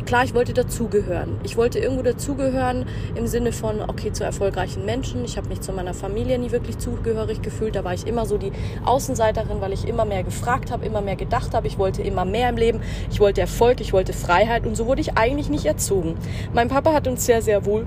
klar, 0.08 0.24
ich 0.24 0.34
wollte 0.34 0.54
dazugehören. 0.54 1.38
Ich 1.44 1.58
wollte 1.58 1.78
irgendwo 1.78 2.02
dazugehören 2.02 2.86
im 3.14 3.26
Sinne 3.26 3.52
von, 3.52 3.82
okay, 3.82 4.10
zu 4.10 4.24
erfolgreichen 4.24 4.86
Menschen. 4.86 5.22
Ich 5.22 5.36
habe 5.36 5.50
mich 5.50 5.60
zu 5.60 5.70
meiner 5.70 5.92
Familie 5.92 6.38
nie 6.38 6.50
wirklich 6.50 6.78
zugehörig 6.78 7.42
gefühlt. 7.42 7.76
Da 7.76 7.84
war 7.84 7.92
ich 7.92 8.06
immer 8.06 8.24
so 8.24 8.38
die 8.38 8.50
Außenseiterin, 8.86 9.60
weil 9.60 9.74
ich 9.74 9.86
immer 9.86 10.06
mehr 10.06 10.24
gefragt 10.24 10.70
habe, 10.70 10.86
immer 10.86 11.02
mehr 11.02 11.16
gedacht 11.16 11.52
habe. 11.52 11.66
Ich 11.66 11.76
wollte 11.76 12.00
immer 12.00 12.24
mehr 12.24 12.48
im 12.48 12.56
Leben. 12.56 12.80
Ich 13.10 13.20
wollte 13.20 13.42
Erfolg, 13.42 13.82
ich 13.82 13.92
wollte 13.92 14.14
Freiheit 14.14 14.66
und 14.66 14.76
so 14.76 14.86
wurde 14.86 15.02
ich 15.02 15.18
eigentlich 15.18 15.50
nicht 15.50 15.66
erzogen. 15.66 16.14
Mein 16.54 16.68
Papa 16.68 16.94
hat 16.94 17.06
uns 17.06 17.26
sehr, 17.26 17.42
sehr 17.42 17.66
wohl 17.66 17.86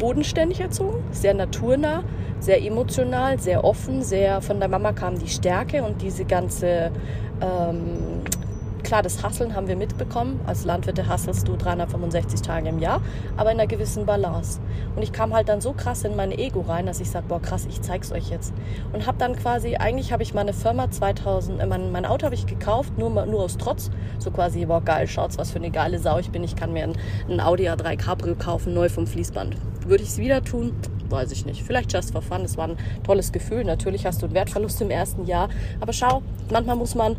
bodenständig 0.00 0.58
erzogen, 0.58 0.98
sehr 1.12 1.34
naturnah, 1.34 2.02
sehr 2.40 2.60
emotional, 2.60 3.38
sehr 3.38 3.62
offen, 3.62 4.02
sehr 4.02 4.40
von 4.40 4.58
der 4.58 4.68
Mama 4.68 4.92
kam 4.92 5.16
die 5.16 5.28
Stärke 5.28 5.84
und 5.84 6.02
diese 6.02 6.24
ganze 6.24 6.90
ähm, 7.40 8.24
Klar, 8.82 9.02
das 9.02 9.22
Hasseln 9.22 9.54
haben 9.54 9.68
wir 9.68 9.76
mitbekommen. 9.76 10.40
Als 10.46 10.64
Landwirte 10.64 11.06
hasselst 11.06 11.46
du 11.46 11.56
365 11.56 12.42
Tage 12.42 12.68
im 12.68 12.78
Jahr, 12.78 13.00
aber 13.36 13.52
in 13.52 13.58
einer 13.58 13.66
gewissen 13.66 14.06
Balance. 14.06 14.60
Und 14.96 15.02
ich 15.02 15.12
kam 15.12 15.32
halt 15.32 15.48
dann 15.48 15.60
so 15.60 15.72
krass 15.72 16.04
in 16.04 16.16
mein 16.16 16.32
Ego 16.32 16.62
rein, 16.62 16.86
dass 16.86 17.00
ich 17.00 17.10
sage, 17.10 17.26
boah 17.28 17.40
krass, 17.40 17.66
ich 17.68 17.82
zeig's 17.82 18.12
euch 18.12 18.30
jetzt. 18.30 18.52
Und 18.92 19.06
habe 19.06 19.18
dann 19.18 19.36
quasi, 19.36 19.76
eigentlich 19.76 20.12
habe 20.12 20.22
ich 20.22 20.34
meine 20.34 20.52
Firma 20.52 20.90
2000, 20.90 21.60
äh, 21.60 21.66
mein, 21.66 21.92
mein 21.92 22.06
Auto 22.06 22.24
habe 22.24 22.34
ich 22.34 22.46
gekauft, 22.46 22.98
nur, 22.98 23.10
nur 23.26 23.42
aus 23.42 23.56
Trotz. 23.56 23.90
So 24.18 24.30
quasi, 24.30 24.64
boah 24.66 24.82
geil, 24.82 25.06
schaut's, 25.06 25.38
was 25.38 25.50
für 25.50 25.58
eine 25.58 25.70
geile 25.70 25.98
Sau 25.98 26.18
ich 26.18 26.30
bin. 26.30 26.42
Ich 26.42 26.56
kann 26.56 26.72
mir 26.72 26.84
ein, 26.84 26.94
ein 27.28 27.40
Audi 27.40 27.68
A3 27.68 27.96
Cabrio 27.96 28.34
kaufen, 28.34 28.74
neu 28.74 28.88
vom 28.88 29.06
Fließband. 29.06 29.56
Würde 29.86 30.02
ich 30.02 30.10
es 30.10 30.18
wieder 30.18 30.42
tun? 30.42 30.72
Weiß 31.08 31.32
ich 31.32 31.44
nicht. 31.44 31.64
Vielleicht 31.64 31.92
just 31.92 32.12
for 32.12 32.22
fun. 32.22 32.42
Es 32.42 32.56
war 32.56 32.68
ein 32.68 32.76
tolles 33.02 33.32
Gefühl. 33.32 33.64
Natürlich 33.64 34.06
hast 34.06 34.22
du 34.22 34.26
einen 34.26 34.34
Wertverlust 34.34 34.80
im 34.80 34.90
ersten 34.90 35.24
Jahr. 35.26 35.48
Aber 35.80 35.92
schau, 35.92 36.22
manchmal 36.50 36.76
muss 36.76 36.94
man 36.94 37.16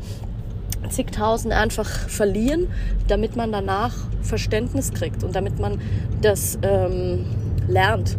zigtausend 0.89 1.53
einfach 1.53 1.87
verlieren, 1.87 2.67
damit 3.07 3.35
man 3.35 3.51
danach 3.51 3.93
Verständnis 4.21 4.93
kriegt 4.93 5.23
und 5.23 5.35
damit 5.35 5.59
man 5.59 5.79
das 6.21 6.57
ähm, 6.63 7.25
lernt. 7.67 8.17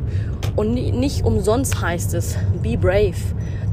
Und 0.56 0.74
nicht 0.74 1.24
umsonst 1.24 1.80
heißt 1.80 2.14
es, 2.14 2.36
be 2.62 2.76
brave. 2.76 3.14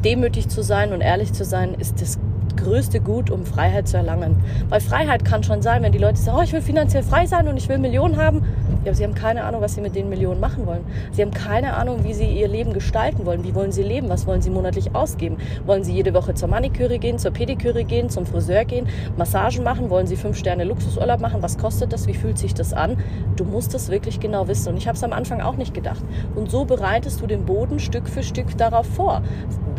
Demütig 0.04 0.48
zu 0.48 0.64
sein 0.64 0.94
und 0.94 1.02
ehrlich 1.02 1.34
zu 1.34 1.44
sein 1.44 1.74
ist 1.74 2.02
das 2.02 2.18
größte 2.60 3.00
Gut, 3.00 3.32
um 3.32 3.46
Freiheit 3.46 3.88
zu 3.88 3.98
erlangen. 3.98 4.36
Weil 4.70 4.82
Freiheit 4.82 5.26
kann 5.26 5.44
schon 5.44 5.62
sein, 5.62 5.82
wenn 5.84 5.92
die 5.92 5.98
Leute 5.98 6.18
sagen, 6.18 6.38
oh, 6.40 6.44
ich 6.44 6.54
will 6.54 6.62
finanziell 6.62 7.04
frei 7.04 7.26
sein 7.26 7.48
und 7.48 7.58
ich 7.58 7.70
will 7.70 7.78
Millionen 7.78 8.18
haben. 8.18 8.44
Ja, 8.84 8.92
aber 8.92 8.96
sie 8.96 9.04
haben 9.04 9.16
keine 9.16 9.44
Ahnung, 9.44 9.62
was 9.62 9.76
sie 9.76 9.82
mit 9.82 9.96
den 9.96 10.08
Millionen 10.08 10.40
machen 10.40 10.66
wollen. 10.66 10.86
Sie 11.12 11.22
haben 11.22 11.32
keine 11.32 11.76
Ahnung, 11.76 12.04
wie 12.04 12.14
sie 12.14 12.26
ihr 12.26 12.48
Leben 12.48 12.74
gestalten 12.74 13.26
wollen. 13.26 13.44
Wie 13.44 13.54
wollen 13.54 13.72
sie 13.72 13.84
leben? 13.84 14.08
Was 14.10 14.26
wollen 14.26 14.42
sie 14.42 14.50
monatlich 14.50 14.96
ausgeben? 14.96 15.38
Wollen 15.66 15.84
sie 15.84 15.94
jede 15.94 16.14
Woche 16.14 16.34
zur 16.34 16.48
Maniküre 16.48 16.98
gehen, 16.98 17.20
zur 17.20 17.32
Pediküre 17.32 17.84
gehen, 17.84 18.10
zum 18.10 18.26
Friseur 18.26 18.64
gehen, 18.66 18.88
Massagen 19.18 19.64
machen? 19.64 19.90
Wollen 19.90 20.08
sie 20.08 20.16
fünf 20.16 20.38
Sterne 20.38 20.64
Luxusurlaub 20.64 21.20
machen? 21.20 21.42
Was 21.42 21.58
kostet 21.58 21.92
das? 21.92 22.08
Wie 22.08 22.14
fühlt 22.14 22.38
sich 22.38 22.54
das 22.54 22.74
an? 22.74 22.98
Du 23.36 23.44
musst 23.44 23.74
das 23.74 23.90
wirklich 23.90 24.20
genau 24.20 24.48
wissen. 24.48 24.70
Und 24.70 24.78
ich 24.78 24.88
habe 24.88 24.96
es 24.96 25.04
am 25.04 25.14
Anfang 25.14 25.42
auch 25.42 25.56
nicht 25.56 25.74
gedacht. 25.74 26.04
Und 26.36 26.50
so 26.50 26.64
bereitest 26.64 27.22
du 27.22 27.28
den 27.28 27.46
Boden 27.46 27.80
Stück 27.80 28.08
für 28.08 28.24
Stück 28.24 28.58
darauf 28.58 28.86
vor. 28.86 29.22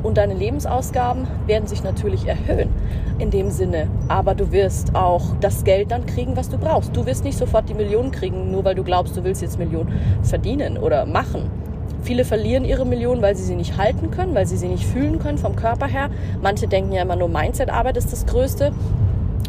Und 0.03 0.17
deine 0.17 0.35
Lebensausgaben 0.35 1.27
werden 1.47 1.67
sich 1.67 1.83
natürlich 1.83 2.27
erhöhen 2.27 2.70
in 3.19 3.31
dem 3.31 3.50
Sinne. 3.50 3.89
Aber 4.09 4.35
du 4.35 4.50
wirst 4.53 4.95
auch 4.95 5.37
das 5.41 5.65
Geld 5.65 5.91
dann 5.91 6.07
kriegen, 6.07 6.37
was 6.37 6.49
du 6.49 6.59
brauchst. 6.59 6.97
Du 6.97 7.07
wirst 7.07 7.25
nicht 7.25 7.39
sofort 7.39 7.69
die 7.69 7.75
Millionen 7.75 8.11
kriegen, 8.11 8.50
nur 8.50 8.65
weil 8.65 8.75
du 8.75 8.83
glaubst, 8.83 9.17
du 9.17 9.25
willst 9.25 9.43
jetzt 9.43 9.59
Millionen 9.59 9.93
verdienen 10.23 10.79
oder 10.79 11.07
machen. 11.07 11.50
Viele 12.03 12.25
verlieren 12.25 12.65
ihre 12.65 12.87
Millionen, 12.87 13.21
weil 13.21 13.37
sie 13.37 13.45
sie 13.45 13.57
nicht 13.57 13.77
halten 13.77 14.11
können, 14.11 14.35
weil 14.35 14.47
sie 14.47 14.57
sie 14.57 14.69
nicht 14.69 14.87
fühlen 14.87 15.19
können 15.19 15.39
vom 15.39 15.55
Körper 15.55 15.87
her. 15.87 16.09
Manche 16.43 16.67
denken 16.67 16.93
ja 16.93 17.03
immer 17.03 17.17
nur 17.17 17.29
Mindset-Arbeit 17.29 17.99
ist 17.99 18.12
das 18.12 18.25
Größte. 18.25 18.73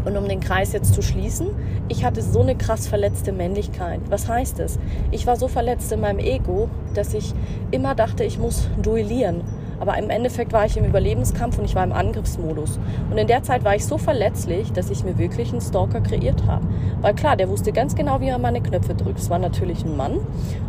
Und 0.03 0.17
um 0.17 0.27
den 0.27 0.39
Kreis 0.39 0.73
jetzt 0.73 0.93
zu 0.93 1.01
schließen, 1.01 1.47
ich 1.87 2.03
hatte 2.03 2.21
so 2.21 2.41
eine 2.41 2.55
krass 2.55 2.87
verletzte 2.87 3.31
Männlichkeit. 3.31 4.01
Was 4.09 4.27
heißt 4.27 4.59
es? 4.59 4.79
Ich 5.11 5.27
war 5.27 5.35
so 5.35 5.47
verletzt 5.47 5.91
in 5.91 6.01
meinem 6.01 6.19
Ego, 6.19 6.69
dass 6.95 7.13
ich 7.13 7.33
immer 7.69 7.93
dachte, 7.93 8.23
ich 8.23 8.39
muss 8.39 8.67
duellieren. 8.81 9.41
Aber 9.81 9.97
im 9.97 10.11
Endeffekt 10.11 10.53
war 10.53 10.65
ich 10.65 10.77
im 10.77 10.85
Überlebenskampf 10.85 11.57
und 11.57 11.65
ich 11.65 11.73
war 11.73 11.83
im 11.83 11.91
Angriffsmodus. 11.91 12.79
Und 13.09 13.17
in 13.17 13.25
der 13.25 13.41
Zeit 13.41 13.65
war 13.65 13.75
ich 13.75 13.83
so 13.83 13.97
verletzlich, 13.97 14.71
dass 14.71 14.91
ich 14.91 15.03
mir 15.03 15.17
wirklich 15.17 15.51
einen 15.51 15.59
Stalker 15.59 16.01
kreiert 16.01 16.45
habe. 16.45 16.63
Weil 17.01 17.15
klar, 17.15 17.35
der 17.35 17.49
wusste 17.49 17.71
ganz 17.71 17.95
genau, 17.95 18.21
wie 18.21 18.27
er 18.27 18.37
meine 18.37 18.61
Knöpfe 18.61 18.93
drückt. 18.93 19.17
Es 19.17 19.31
war 19.31 19.39
natürlich 19.39 19.83
ein 19.83 19.97
Mann. 19.97 20.19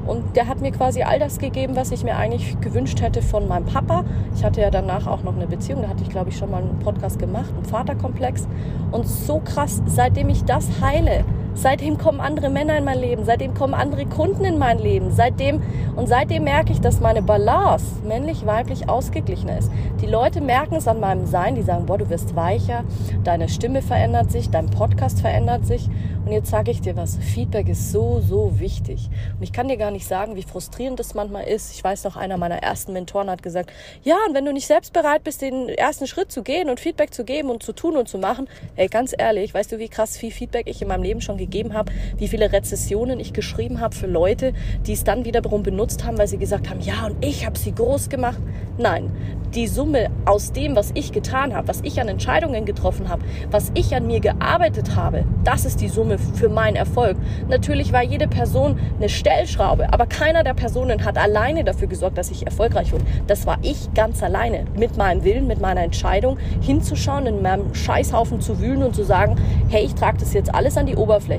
Und 0.07 0.35
der 0.35 0.49
hat 0.49 0.63
mir 0.63 0.73
quasi 0.73 1.03
all 1.03 1.19
das 1.19 1.39
gegeben, 1.39 1.77
was 1.77 1.93
ich 1.93 2.05
mir 2.05 2.17
eigentlich 2.17 2.59
gewünscht 2.63 3.03
hätte 3.03 3.21
von 3.21 3.47
meinem 3.47 3.67
Papa. 3.67 4.05
Ich 4.35 4.43
hatte 4.43 4.63
ja 4.63 4.71
danach 4.71 5.07
auch 5.07 5.23
noch 5.23 5.37
eine 5.37 5.47
Beziehung. 5.47 5.83
Da 5.83 5.89
hatte 5.89 6.03
ich, 6.03 6.09
glaube 6.09 6.31
ich, 6.31 6.39
schon 6.39 6.51
mal 6.51 6.63
einen 6.63 6.79
Podcast 6.79 7.19
gemacht, 7.19 7.51
einen 7.55 7.67
Vaterkomplex. 7.67 8.49
Und 8.93 9.07
so 9.07 9.43
krass, 9.45 9.83
seitdem 9.85 10.31
ich 10.31 10.45
das 10.45 10.81
heile, 10.81 11.25
Seitdem 11.55 11.99
kommen 11.99 12.21
andere 12.21 12.49
Männer 12.49 12.79
in 12.79 12.85
mein 12.85 12.99
Leben, 12.99 13.25
seitdem 13.25 13.55
kommen 13.55 13.75
andere 13.75 14.07
Kunden 14.07 14.45
in 14.45 14.59
mein 14.59 14.79
Leben, 14.79 15.13
seitdem 15.13 15.63
und 15.97 16.09
seitdem 16.09 16.45
merke 16.45 16.73
ich, 16.73 16.81
dass 16.81 17.01
meine 17.01 17.23
Balance 17.23 17.85
männlich-weiblich 18.07 18.89
ausgeglichener 18.89 19.59
ist. 19.59 19.71
Die 20.01 20.07
Leute 20.07 20.41
merken 20.41 20.77
es 20.77 20.89
an 20.89 21.01
meinem 21.01 21.27
Sein, 21.27 21.55
die 21.55 21.63
sagen, 21.63 21.87
boah, 21.87 21.99
du 21.99 22.09
wirst 22.09 22.35
weicher, 22.35 22.85
deine 23.25 23.49
Stimme 23.49 23.83
verändert 23.83 24.33
sich, 24.33 24.51
dein 24.51 24.71
Podcast 24.71 25.21
verändert 25.21 25.67
sich 25.67 25.89
und 26.25 26.33
jetzt 26.33 26.51
sage 26.51 26.71
ich 26.71 26.81
dir 26.81 26.97
was, 26.97 27.17
Feedback 27.17 27.69
ist 27.69 27.91
so, 27.91 28.21
so 28.21 28.59
wichtig. 28.61 29.09
Und 29.37 29.43
ich 29.43 29.53
kann 29.53 29.69
dir 29.69 29.77
gar 29.77 29.91
nicht 29.91 30.07
sagen, 30.07 30.37
wie 30.37 30.43
frustrierend 30.43 31.01
das 31.01 31.15
manchmal 31.15 31.45
ist. 31.45 31.75
Ich 31.75 31.83
weiß 31.83 32.05
noch, 32.05 32.17
einer 32.17 32.37
meiner 32.37 32.63
ersten 32.63 32.93
Mentoren 32.93 33.29
hat 33.29 33.43
gesagt, 33.43 33.73
ja, 34.05 34.17
und 34.27 34.35
wenn 34.35 34.45
du 34.45 34.53
nicht 34.53 34.67
selbst 34.67 34.93
bereit 34.93 35.25
bist, 35.25 35.43
den 35.43 35.69
ersten 35.69 36.07
Schritt 36.07 36.31
zu 36.31 36.43
gehen 36.43 36.71
und 36.71 36.79
Feedback 36.79 37.13
zu 37.13 37.25
geben 37.25 37.51
und 37.51 37.63
zu 37.63 37.73
tun 37.73 37.97
und 37.97 38.09
zu 38.09 38.19
machen, 38.19 38.49
ey, 38.77 38.87
ganz 38.87 39.15
ehrlich, 39.17 39.53
weißt 39.53 39.73
du, 39.73 39.79
wie 39.79 39.89
krass 39.89 40.17
viel 40.17 40.31
Feedback 40.31 40.69
ich 40.69 40.81
in 40.81 40.89
meinem 40.89 41.03
Leben 41.03 41.21
schon 41.21 41.39
gegeben 41.47 41.75
habe, 41.75 41.93
wie 42.17 42.29
viele 42.29 42.53
Rezessionen 42.53 43.21
ich 43.21 43.33
geschrieben 43.33 43.81
habe 43.81 43.95
für 43.95 44.07
Leute, 44.07 44.53
die 44.87 44.93
es 44.93 45.05
dann 45.05 45.25
wiederum 45.25 45.63
benutzt 45.63 46.05
haben, 46.05 46.19
weil 46.19 46.29
sie 46.29 46.39
gesagt 46.39 46.71
haben, 46.71 46.81
ja, 46.81 47.07
und 47.07 47.25
ich 47.25 47.47
habe 47.47 47.59
sie 47.59 47.75
groß 47.75 48.09
gemacht. 48.09 48.39
Nein, 48.79 49.11
die 49.55 49.67
Summe 49.67 50.09
aus 50.25 50.53
dem, 50.53 50.77
was 50.77 50.93
ich 50.95 51.13
getan 51.13 51.55
habe, 51.55 51.69
was 51.69 51.81
ich 51.83 52.01
an 52.01 52.09
Entscheidungen 52.09 52.65
getroffen 52.65 53.09
habe, 53.09 53.23
was 53.51 53.71
ich 53.75 53.95
an 53.95 54.07
mir 54.07 54.21
gearbeitet 54.21 54.97
habe, 54.97 55.25
das 55.45 55.65
ist 55.65 55.81
die 55.81 55.89
Summe 55.89 56.19
für 56.19 56.49
meinen 56.49 56.77
Erfolg. 56.77 57.17
Natürlich 57.49 57.93
war 57.93 58.03
jede 58.03 58.29
Person 58.29 58.79
eine 58.97 59.09
Stellschraube, 59.09 59.93
aber 59.93 60.07
keiner 60.07 60.43
der 60.43 60.55
Personen 60.55 61.05
hat 61.05 61.19
alleine 61.19 61.65
dafür 61.65 61.89
gesorgt, 61.89 62.17
dass 62.17 62.31
ich 62.31 62.47
erfolgreich 62.47 62.93
wurde. 62.93 63.05
Das 63.27 63.47
war 63.47 63.59
ich 63.63 63.93
ganz 63.95 64.23
alleine 64.23 64.65
mit 64.77 64.97
meinem 64.97 65.23
Willen, 65.25 65.47
mit 65.47 65.61
meiner 65.61 65.83
Entscheidung 65.83 66.39
hinzuschauen, 66.61 67.27
in 67.27 67.43
meinem 67.43 67.75
Scheißhaufen 67.75 68.41
zu 68.41 68.61
wühlen 68.61 68.83
und 68.83 68.95
zu 68.95 69.05
sagen, 69.05 69.37
hey, 69.69 69.85
ich 69.85 69.95
trage 69.95 70.19
das 70.19 70.33
jetzt 70.33 70.55
alles 70.55 70.77
an 70.77 70.87
die 70.87 70.97
Oberfläche. 70.97 71.32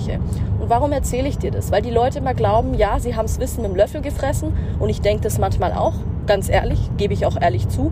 Und 0.59 0.69
warum 0.69 0.91
erzähle 0.91 1.27
ich 1.27 1.37
dir 1.37 1.51
das? 1.51 1.71
Weil 1.71 1.81
die 1.81 1.91
Leute 1.91 2.19
immer 2.19 2.33
glauben, 2.33 2.73
ja, 2.73 2.99
sie 2.99 3.15
haben 3.15 3.25
das 3.25 3.39
Wissen 3.39 3.61
mit 3.61 3.71
dem 3.71 3.75
Löffel 3.75 4.01
gefressen 4.01 4.53
und 4.79 4.89
ich 4.89 5.01
denke 5.01 5.23
das 5.23 5.37
manchmal 5.37 5.73
auch 5.73 5.93
ganz 6.25 6.49
ehrlich, 6.49 6.79
gebe 6.97 7.13
ich 7.13 7.25
auch 7.25 7.39
ehrlich 7.39 7.67
zu. 7.69 7.91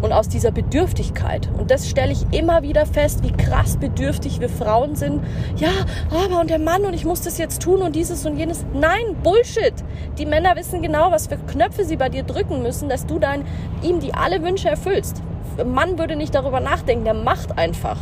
Und 0.00 0.12
aus 0.12 0.28
dieser 0.28 0.50
Bedürftigkeit. 0.50 1.48
Und 1.56 1.70
das 1.70 1.88
stelle 1.88 2.10
ich 2.10 2.26
immer 2.32 2.62
wieder 2.62 2.86
fest, 2.86 3.22
wie 3.22 3.30
krass 3.30 3.76
bedürftig 3.76 4.40
wir 4.40 4.48
Frauen 4.48 4.96
sind. 4.96 5.22
Ja, 5.56 5.70
aber 6.10 6.40
und 6.40 6.50
der 6.50 6.58
Mann 6.58 6.84
und 6.84 6.92
ich 6.92 7.04
muss 7.04 7.20
das 7.20 7.38
jetzt 7.38 7.62
tun 7.62 7.82
und 7.82 7.94
dieses 7.94 8.26
und 8.26 8.36
jenes. 8.36 8.66
Nein, 8.74 9.14
Bullshit. 9.22 9.74
Die 10.18 10.26
Männer 10.26 10.56
wissen 10.56 10.82
genau, 10.82 11.12
was 11.12 11.28
für 11.28 11.36
Knöpfe 11.36 11.84
sie 11.84 11.96
bei 11.96 12.08
dir 12.08 12.24
drücken 12.24 12.62
müssen, 12.62 12.88
dass 12.88 13.06
du 13.06 13.20
dann 13.20 13.44
ihm 13.80 14.00
die 14.00 14.12
alle 14.12 14.42
Wünsche 14.42 14.68
erfüllst. 14.68 15.22
Mann 15.64 15.98
würde 15.98 16.16
nicht 16.16 16.34
darüber 16.34 16.58
nachdenken, 16.58 17.04
der 17.04 17.14
macht 17.14 17.56
einfach. 17.56 17.98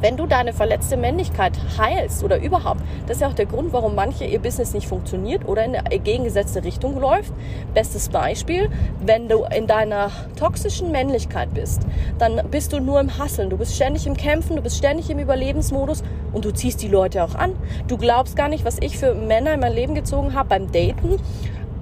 Und 0.00 0.06
wenn 0.06 0.16
du 0.16 0.26
deine 0.26 0.52
verletzte 0.52 0.96
Männlichkeit 0.96 1.52
heilst 1.78 2.24
oder 2.24 2.40
überhaupt, 2.40 2.80
das 3.06 3.18
ist 3.18 3.20
ja 3.20 3.28
auch 3.28 3.34
der 3.34 3.46
Grund, 3.46 3.72
warum 3.72 3.94
manche 3.94 4.24
ihr 4.24 4.38
Business 4.38 4.72
nicht 4.72 4.86
funktioniert 4.86 5.46
oder 5.46 5.64
in 5.64 5.76
eine 5.76 5.90
entgegengesetzte 5.90 6.64
Richtung 6.64 6.98
läuft. 6.98 7.32
Bestes 7.74 8.08
Beispiel, 8.08 8.70
wenn 9.04 9.28
du 9.28 9.44
in 9.44 9.66
deiner 9.66 10.10
toxischen 10.38 10.90
Männlichkeit 10.90 11.52
bist, 11.52 11.82
dann 12.18 12.40
bist 12.50 12.72
du 12.72 12.80
nur 12.80 12.98
im 13.00 13.18
Hasseln, 13.18 13.50
du 13.50 13.58
bist 13.58 13.74
ständig 13.74 14.06
im 14.06 14.16
Kämpfen, 14.16 14.56
du 14.56 14.62
bist 14.62 14.78
ständig 14.78 15.10
im 15.10 15.18
Überlebensmodus 15.18 16.02
und 16.32 16.44
du 16.44 16.52
ziehst 16.52 16.82
die 16.82 16.88
Leute 16.88 17.22
auch 17.22 17.34
an. 17.34 17.52
Du 17.86 17.98
glaubst 17.98 18.36
gar 18.36 18.48
nicht, 18.48 18.64
was 18.64 18.78
ich 18.80 18.98
für 18.98 19.14
Männer 19.14 19.54
in 19.54 19.60
mein 19.60 19.74
Leben 19.74 19.94
gezogen 19.94 20.34
habe 20.34 20.48
beim 20.48 20.72
Daten 20.72 21.18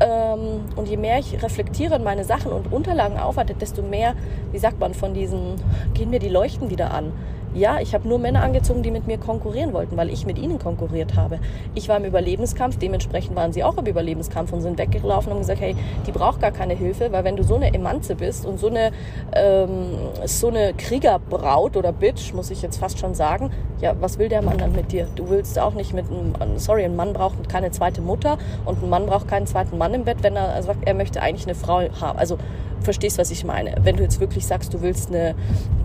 ähm, 0.01 0.65
und 0.77 0.89
je 0.89 0.97
mehr 0.97 1.19
ich 1.19 1.43
reflektiere 1.43 1.97
in 1.97 2.05
meine 2.05 2.25
Sachen 2.25 2.53
und 2.53 2.73
Unterlagen 2.73 3.19
aufhalte, 3.19 3.55
desto 3.55 3.83
mehr, 3.83 4.15
wie 4.53 4.59
sagt 4.59 4.79
man, 4.79 4.95
von 4.95 5.15
diesen, 5.15 5.57
gehen 5.95 6.11
mir 6.11 6.21
die 6.21 6.29
Leuchten 6.29 6.71
wieder 6.71 6.93
an. 6.93 7.13
Ja, 7.55 7.81
ich 7.81 7.95
habe 7.95 8.07
nur 8.07 8.19
Männer 8.19 8.43
angezogen, 8.43 8.83
die 8.83 8.91
mit 8.91 9.07
mir 9.07 9.19
konkurrieren 9.19 9.73
wollten, 9.73 9.97
weil 9.97 10.11
ich 10.11 10.27
mit 10.27 10.39
ihnen 10.39 10.59
konkurriert 10.59 11.17
habe. 11.17 11.39
Ich 11.75 11.89
war 11.89 11.97
im 11.97 12.05
Überlebenskampf, 12.05 12.79
dementsprechend 12.79 13.37
waren 13.37 13.53
sie 13.53 13.65
auch 13.65 13.77
im 13.79 13.87
Überlebenskampf 13.87 14.53
und 14.53 14.61
sind 14.61 14.79
weggelaufen 14.79 15.33
und 15.33 15.39
gesagt, 15.39 15.61
hey, 15.61 15.75
die 16.07 16.13
braucht 16.13 16.41
gar 16.41 16.51
keine 16.51 16.75
Hilfe, 16.75 17.11
weil 17.11 17.25
wenn 17.25 17.37
du 17.37 17.43
so 17.43 17.57
eine 17.57 17.73
Emanze 17.73 18.15
bist 18.15 18.45
und 18.45 18.61
so 18.61 18.69
eine, 18.69 18.93
ähm, 19.35 19.97
so 20.27 20.49
eine 20.49 20.75
Kriegerbraut 20.75 21.77
oder 21.77 21.93
Bitch, 21.93 22.35
muss 22.35 22.51
ich 22.51 22.61
jetzt 22.63 22.79
fast 22.79 22.99
schon 22.99 23.15
sagen, 23.15 23.51
ja, 23.81 23.95
was 24.01 24.19
will 24.19 24.29
der 24.29 24.43
Mann 24.43 24.59
dann 24.59 24.73
mit 24.73 24.93
dir? 24.93 25.07
Du 25.15 25.31
willst 25.31 25.59
auch 25.59 25.75
nicht 25.75 25.95
mit 25.95 26.07
einem, 26.11 26.59
sorry, 26.59 26.85
ein 26.85 26.97
Mann 26.97 27.13
braucht 27.13 27.49
keine 27.49 27.71
zweite 27.71 28.01
Mutter 28.01 28.37
und 28.67 28.83
ein 28.83 28.91
Mann 28.91 29.07
braucht 29.07 29.29
keinen 29.29 29.47
zweiten 29.47 29.79
Mann 29.79 29.95
im 29.95 30.05
Bett, 30.05 30.19
wenn 30.23 30.37
er 30.37 30.63
sagt, 30.63 30.87
er 30.87 30.95
möchte 30.95 31.23
eigentlich 31.23 31.47
eine 31.47 31.55
Frau 31.55 31.81
haben. 32.01 32.19
Also 32.19 32.39
verstehst, 32.83 33.19
was 33.19 33.31
ich 33.31 33.45
meine. 33.45 33.75
Wenn 33.83 33.97
du 33.97 34.03
jetzt 34.03 34.21
wirklich 34.21 34.47
sagst, 34.47 34.73
du 34.75 34.83
willst 34.83 35.09
eine 35.11 35.35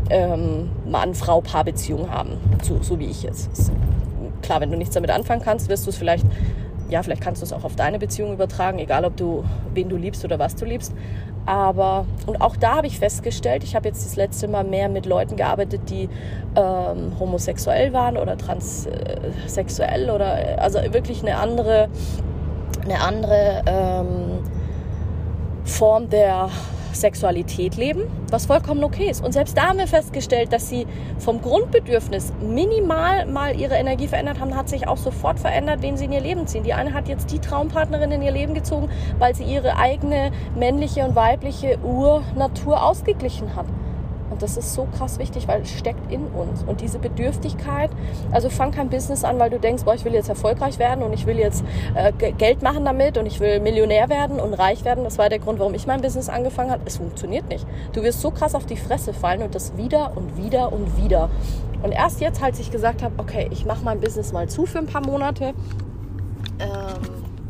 ähm, 0.09 0.69
Mann-Frau-Paar-Beziehung 0.89 2.11
haben, 2.11 2.37
so, 2.61 2.81
so 2.81 2.99
wie 2.99 3.05
ich 3.05 3.23
jetzt. 3.23 3.71
Klar, 4.41 4.61
wenn 4.61 4.71
du 4.71 4.77
nichts 4.77 4.93
damit 4.93 5.11
anfangen 5.11 5.41
kannst, 5.41 5.69
wirst 5.69 5.85
du 5.85 5.89
es 5.89 5.97
vielleicht, 5.97 6.25
ja, 6.89 7.01
vielleicht 7.01 7.21
kannst 7.21 7.41
du 7.41 7.45
es 7.45 7.53
auch 7.53 7.63
auf 7.63 7.75
deine 7.75 7.99
Beziehung 7.99 8.33
übertragen, 8.33 8.79
egal 8.79 9.05
ob 9.05 9.15
du, 9.15 9.43
wen 9.73 9.89
du 9.89 9.95
liebst 9.95 10.23
oder 10.25 10.37
was 10.39 10.55
du 10.55 10.65
liebst. 10.65 10.93
Aber, 11.45 12.05
und 12.25 12.39
auch 12.41 12.55
da 12.55 12.77
habe 12.77 12.87
ich 12.87 12.99
festgestellt, 12.99 13.63
ich 13.63 13.75
habe 13.75 13.87
jetzt 13.89 14.05
das 14.05 14.15
letzte 14.15 14.47
Mal 14.47 14.63
mehr 14.63 14.87
mit 14.87 15.05
Leuten 15.05 15.35
gearbeitet, 15.35 15.89
die 15.89 16.07
ähm, 16.55 17.19
homosexuell 17.19 17.91
waren 17.91 18.15
oder 18.17 18.37
transsexuell 18.37 20.09
oder, 20.09 20.61
also 20.61 20.79
wirklich 20.91 21.21
eine 21.21 21.37
andere, 21.37 21.89
eine 22.85 23.01
andere 23.01 23.61
ähm, 23.65 24.39
Form 25.65 26.09
der 26.09 26.49
Sexualität 26.95 27.75
leben, 27.75 28.03
was 28.29 28.45
vollkommen 28.45 28.83
okay 28.83 29.09
ist. 29.09 29.23
Und 29.23 29.31
selbst 29.31 29.57
da 29.57 29.69
haben 29.69 29.79
wir 29.79 29.87
festgestellt, 29.87 30.53
dass 30.53 30.69
sie 30.69 30.85
vom 31.19 31.41
Grundbedürfnis 31.41 32.33
minimal 32.41 33.25
mal 33.25 33.59
ihre 33.59 33.75
Energie 33.75 34.07
verändert 34.07 34.39
haben, 34.39 34.55
hat 34.55 34.69
sich 34.69 34.87
auch 34.87 34.97
sofort 34.97 35.39
verändert, 35.39 35.81
wen 35.81 35.97
sie 35.97 36.05
in 36.05 36.11
ihr 36.11 36.21
Leben 36.21 36.47
ziehen. 36.47 36.63
Die 36.63 36.73
eine 36.73 36.93
hat 36.93 37.07
jetzt 37.07 37.31
die 37.31 37.39
Traumpartnerin 37.39 38.11
in 38.11 38.21
ihr 38.21 38.31
Leben 38.31 38.53
gezogen, 38.53 38.89
weil 39.19 39.35
sie 39.35 39.43
ihre 39.43 39.77
eigene 39.77 40.31
männliche 40.55 41.05
und 41.05 41.15
weibliche 41.15 41.77
Urnatur 41.79 42.83
ausgeglichen 42.83 43.55
hat. 43.55 43.65
Und 44.29 44.41
das 44.41 44.57
ist 44.57 44.73
so 44.73 44.87
krass 44.97 45.19
wichtig, 45.19 45.47
weil 45.47 45.61
es 45.61 45.71
steckt 45.71 46.11
in 46.11 46.25
uns. 46.27 46.63
Und 46.63 46.81
diese 46.81 46.99
Bedürftigkeit, 46.99 47.91
also 48.31 48.49
fang 48.49 48.71
kein 48.71 48.89
Business 48.89 49.23
an, 49.23 49.39
weil 49.39 49.49
du 49.49 49.59
denkst, 49.59 49.83
boah, 49.83 49.93
ich 49.93 50.05
will 50.05 50.13
jetzt 50.13 50.29
erfolgreich 50.29 50.79
werden 50.79 51.03
und 51.03 51.13
ich 51.13 51.25
will 51.25 51.37
jetzt 51.37 51.63
äh, 51.95 52.11
Geld 52.11 52.61
machen 52.61 52.85
damit 52.85 53.17
und 53.17 53.25
ich 53.25 53.39
will 53.39 53.59
Millionär 53.59 54.09
werden 54.09 54.39
und 54.39 54.53
reich 54.53 54.85
werden. 54.85 55.03
Das 55.03 55.17
war 55.17 55.29
der 55.29 55.39
Grund, 55.39 55.59
warum 55.59 55.73
ich 55.73 55.87
mein 55.87 56.01
Business 56.01 56.29
angefangen 56.29 56.71
habe. 56.71 56.83
Es 56.85 56.97
funktioniert 56.97 57.47
nicht. 57.49 57.65
Du 57.93 58.03
wirst 58.03 58.21
so 58.21 58.31
krass 58.31 58.55
auf 58.55 58.65
die 58.65 58.77
Fresse 58.77 59.13
fallen 59.13 59.41
und 59.41 59.55
das 59.55 59.77
wieder 59.77 60.13
und 60.15 60.37
wieder 60.37 60.73
und 60.73 60.97
wieder. 60.97 61.29
Und 61.83 61.91
erst 61.91 62.21
jetzt, 62.21 62.41
als 62.41 62.59
ich 62.59 62.71
gesagt 62.71 63.03
habe, 63.03 63.13
okay, 63.17 63.49
ich 63.51 63.65
mache 63.65 63.83
mein 63.83 63.99
Business 63.99 64.31
mal 64.31 64.47
zu 64.47 64.65
für 64.65 64.79
ein 64.79 64.87
paar 64.87 65.05
Monate, 65.05 65.53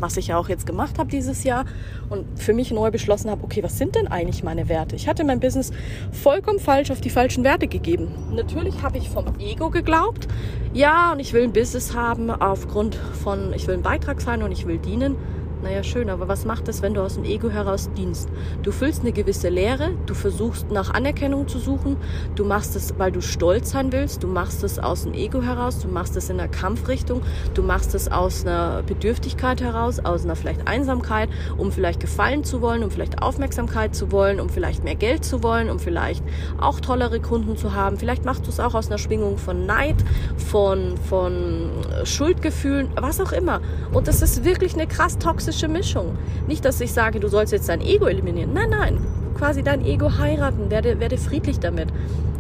was 0.04 0.18
ich 0.18 0.28
ja 0.28 0.38
auch 0.38 0.50
jetzt 0.50 0.68
gemacht 0.68 1.00
habe 1.00 1.10
dieses 1.10 1.44
Jahr 1.44 1.66
und 2.10 2.26
für 2.40 2.54
mich 2.54 2.70
neu 2.72 2.92
beschlossen 2.92 3.32
habe, 3.32 3.44
okay, 3.44 3.64
was 3.64 3.78
sind 3.78 3.96
denn 3.96 4.08
eigentlich 4.08 4.44
meine 4.44 4.70
Werte? 4.70 4.96
Ich 4.96 5.08
hatte 5.08 5.24
mein 5.24 5.40
Business 5.40 5.72
vollkommen 6.12 6.60
falsch 6.60 6.92
auf 6.92 7.02
die 7.02 7.10
falschen 7.10 7.44
Werte 7.44 7.68
gegeben. 7.68 8.10
Natürlich 8.32 8.82
habe 8.84 8.98
ich 8.98 9.10
vom 9.10 9.26
Ego 9.40 9.70
geglaubt, 9.70 10.28
ja, 10.74 11.14
und 11.14 11.20
ich 11.20 11.34
will 11.34 11.44
ein 11.44 11.54
Business 11.54 11.96
haben 11.96 12.30
aufgrund 12.30 12.96
von, 12.96 13.54
ich 13.54 13.66
will 13.68 13.76
einen 13.76 13.84
Beitrag 13.84 14.22
sein 14.22 14.44
und 14.44 14.52
ich 14.52 14.68
will 14.68 14.78
dienen. 14.78 15.16
Naja, 15.64 15.82
schön, 15.82 16.10
aber 16.10 16.28
was 16.28 16.44
macht 16.44 16.68
es, 16.68 16.82
wenn 16.82 16.94
du 16.94 17.02
aus 17.02 17.16
dem 17.16 17.24
Ego 17.24 17.50
heraus 17.50 17.90
dienst? 17.96 18.28
Du 18.64 18.74
füllst 18.74 19.00
eine 19.00 19.14
gewisse 19.14 19.48
Leere, 19.48 19.92
du 20.08 20.14
versuchst 20.14 20.70
nach 20.72 20.94
Anerkennung 20.94 21.48
zu 21.48 21.58
suchen, 21.58 21.96
du 22.36 22.44
machst 22.44 22.76
es, 22.76 23.00
weil 23.00 23.14
du 23.14 23.22
stolz 23.22 23.72
sein 23.72 23.94
willst, 23.94 24.24
du 24.24 24.28
machst 24.28 24.62
es 24.66 24.78
aus 24.78 25.04
dem 25.04 25.14
Ego 25.14 25.42
heraus, 25.42 25.80
du 25.80 25.88
machst 25.88 26.18
es 26.18 26.30
in 26.30 26.38
einer 26.38 26.50
Kampfrichtung, 26.50 27.22
du 27.54 27.64
machst 27.64 27.96
es 27.96 28.12
aus 28.12 28.46
einer 28.46 28.84
Bedürftigkeit 28.84 29.62
heraus, 29.62 30.02
aus 30.02 30.26
einer 30.26 30.36
vielleicht 30.36 30.68
Einsamkeit, 30.68 31.30
um 31.58 31.72
vielleicht 31.72 32.02
gefallen 32.02 32.44
zu 32.44 32.60
wollen, 32.60 32.84
um 32.84 32.92
vielleicht 32.92 33.22
Aufmerksamkeit 33.22 33.96
zu 33.96 34.12
wollen, 34.12 34.42
um 34.42 34.50
vielleicht 34.50 34.84
mehr 34.84 34.96
Geld 34.96 35.24
zu 35.24 35.44
wollen, 35.44 35.70
um 35.70 35.80
vielleicht 35.80 36.26
auch 36.60 36.82
tollere 36.82 37.22
Kunden 37.22 37.56
zu 37.56 37.74
haben. 37.74 37.96
Vielleicht 37.96 38.26
machst 38.26 38.46
du 38.48 38.50
es 38.50 38.60
auch 38.60 38.74
aus 38.74 38.88
einer 38.88 38.98
Schwingung 38.98 39.38
von 39.38 39.66
Neid, 39.66 39.96
von, 40.36 40.98
von 40.98 41.70
Schuldgefühlen, 42.04 42.90
was 43.00 43.22
auch 43.22 43.32
immer. 43.32 43.62
Und 43.94 44.10
das 44.10 44.22
ist 44.22 44.44
wirklich 44.44 44.74
eine 44.74 44.88
krass 44.88 45.18
toxische 45.18 45.53
toxische 45.54 45.68
Mischung. 45.68 46.18
Nicht, 46.48 46.66
dass 46.66 46.82
ich 46.82 46.92
sage, 46.92 47.20
du 47.20 47.28
sollst 47.28 47.54
jetzt 47.54 47.70
dein 47.70 47.82
Ego 47.82 48.08
eliminieren. 48.08 48.54
Nein, 48.54 48.70
nein. 48.70 48.98
Quasi 49.38 49.64
dein 49.64 49.86
Ego 49.86 50.18
heiraten. 50.18 50.72
Werde, 50.72 51.00
werde 51.00 51.18
friedlich 51.18 51.60
damit. 51.60 51.90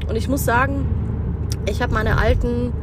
Und 0.07 0.15
ich 0.15 0.27
muss 0.27 0.43
sagen, 0.43 0.85
ich 1.67 1.81
habe 1.81 1.93
meine 1.93 2.17
alten 2.17 2.73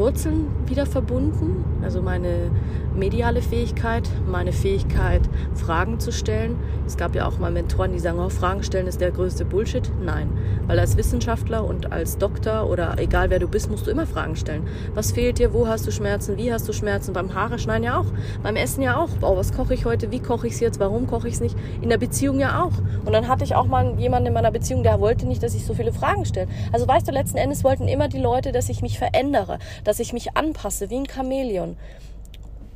Wurzeln 0.00 0.46
wieder 0.66 0.86
verbunden. 0.86 1.62
Also 1.82 2.00
meine 2.00 2.50
mediale 2.96 3.42
Fähigkeit, 3.42 4.08
meine 4.26 4.52
Fähigkeit, 4.52 5.20
Fragen 5.54 6.00
zu 6.00 6.10
stellen. 6.10 6.58
Es 6.86 6.96
gab 6.96 7.14
ja 7.14 7.28
auch 7.28 7.38
mal 7.38 7.50
Mentoren, 7.50 7.92
die 7.92 7.98
sagen, 7.98 8.18
oh, 8.18 8.30
Fragen 8.30 8.62
stellen 8.62 8.86
ist 8.86 9.00
der 9.00 9.10
größte 9.10 9.44
Bullshit. 9.44 9.90
Nein, 10.02 10.30
weil 10.66 10.78
als 10.78 10.96
Wissenschaftler 10.96 11.64
und 11.64 11.92
als 11.92 12.18
Doktor 12.18 12.68
oder 12.68 12.98
egal 12.98 13.30
wer 13.30 13.38
du 13.38 13.46
bist, 13.46 13.70
musst 13.70 13.86
du 13.86 13.90
immer 13.90 14.06
Fragen 14.06 14.36
stellen. 14.36 14.66
Was 14.94 15.12
fehlt 15.12 15.38
dir? 15.38 15.52
Wo 15.52 15.68
hast 15.68 15.86
du 15.86 15.92
Schmerzen? 15.92 16.36
Wie 16.38 16.52
hast 16.52 16.66
du 16.68 16.72
Schmerzen? 16.72 17.12
Beim 17.12 17.34
Haare 17.34 17.58
schneiden 17.58 17.84
ja 17.84 17.98
auch. 17.98 18.06
Beim 18.42 18.56
Essen 18.56 18.82
ja 18.82 18.96
auch. 18.96 19.10
Oh, 19.20 19.36
was 19.36 19.52
koche 19.52 19.74
ich 19.74 19.84
heute? 19.84 20.10
Wie 20.10 20.20
koche 20.20 20.46
ich 20.46 20.54
es 20.54 20.60
jetzt? 20.60 20.80
Warum 20.80 21.06
koche 21.06 21.28
ich 21.28 21.34
es 21.34 21.40
nicht? 21.40 21.56
In 21.82 21.90
der 21.90 21.98
Beziehung 21.98 22.40
ja 22.40 22.62
auch. 22.62 22.72
Und 23.04 23.12
dann 23.12 23.28
hatte 23.28 23.44
ich 23.44 23.54
auch 23.54 23.66
mal 23.66 23.98
jemanden 23.98 24.28
in 24.28 24.32
meiner 24.32 24.50
Beziehung, 24.50 24.82
der 24.82 24.98
wollte 25.00 25.26
nicht, 25.26 25.42
dass 25.42 25.54
ich 25.54 25.66
so 25.66 25.74
viele 25.74 25.92
Fragen 25.92 26.24
stelle. 26.24 26.48
Also 26.72 26.88
weißt 26.88 27.06
du, 27.06 27.12
letzten 27.12 27.36
Endes 27.36 27.64
wollten 27.64 27.86
immer 27.86 28.08
die 28.08 28.18
Leute, 28.18 28.52
dass 28.52 28.68
ich 28.68 28.82
mich 28.82 28.98
verändere, 28.98 29.58
dass 29.90 29.98
ich 29.98 30.12
mich 30.12 30.36
anpasse 30.36 30.88
wie 30.88 30.98
ein 30.98 31.08
Chamäleon 31.08 31.76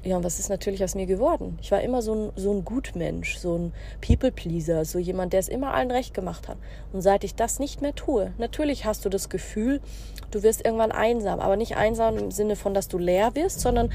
ja, 0.02 0.18
und 0.18 0.24
was 0.24 0.38
ist 0.38 0.50
natürlich 0.50 0.84
aus 0.84 0.94
mir 0.94 1.06
geworden? 1.06 1.58
Ich 1.62 1.70
war 1.70 1.80
immer 1.80 2.02
so 2.02 2.14
ein, 2.14 2.32
so 2.36 2.52
ein 2.52 2.64
Gutmensch, 2.64 3.38
so 3.38 3.56
ein 3.56 3.72
People-Pleaser, 4.02 4.84
so 4.84 4.98
jemand, 4.98 5.32
der 5.32 5.40
es 5.40 5.48
immer 5.48 5.72
allen 5.72 5.90
recht 5.90 6.12
gemacht 6.12 6.46
hat. 6.46 6.58
Und 6.92 7.00
seit 7.00 7.24
ich 7.24 7.36
das 7.36 7.58
nicht 7.58 7.80
mehr 7.80 7.94
tue, 7.94 8.32
natürlich 8.36 8.84
hast 8.84 9.04
du 9.06 9.08
das 9.08 9.30
Gefühl, 9.30 9.80
du 10.34 10.42
wirst 10.42 10.64
irgendwann 10.64 10.92
einsam, 10.92 11.40
aber 11.40 11.56
nicht 11.56 11.76
einsam 11.76 12.18
im 12.18 12.30
Sinne 12.30 12.56
von, 12.56 12.74
dass 12.74 12.88
du 12.88 12.98
leer 12.98 13.34
wirst, 13.34 13.60
sondern 13.60 13.90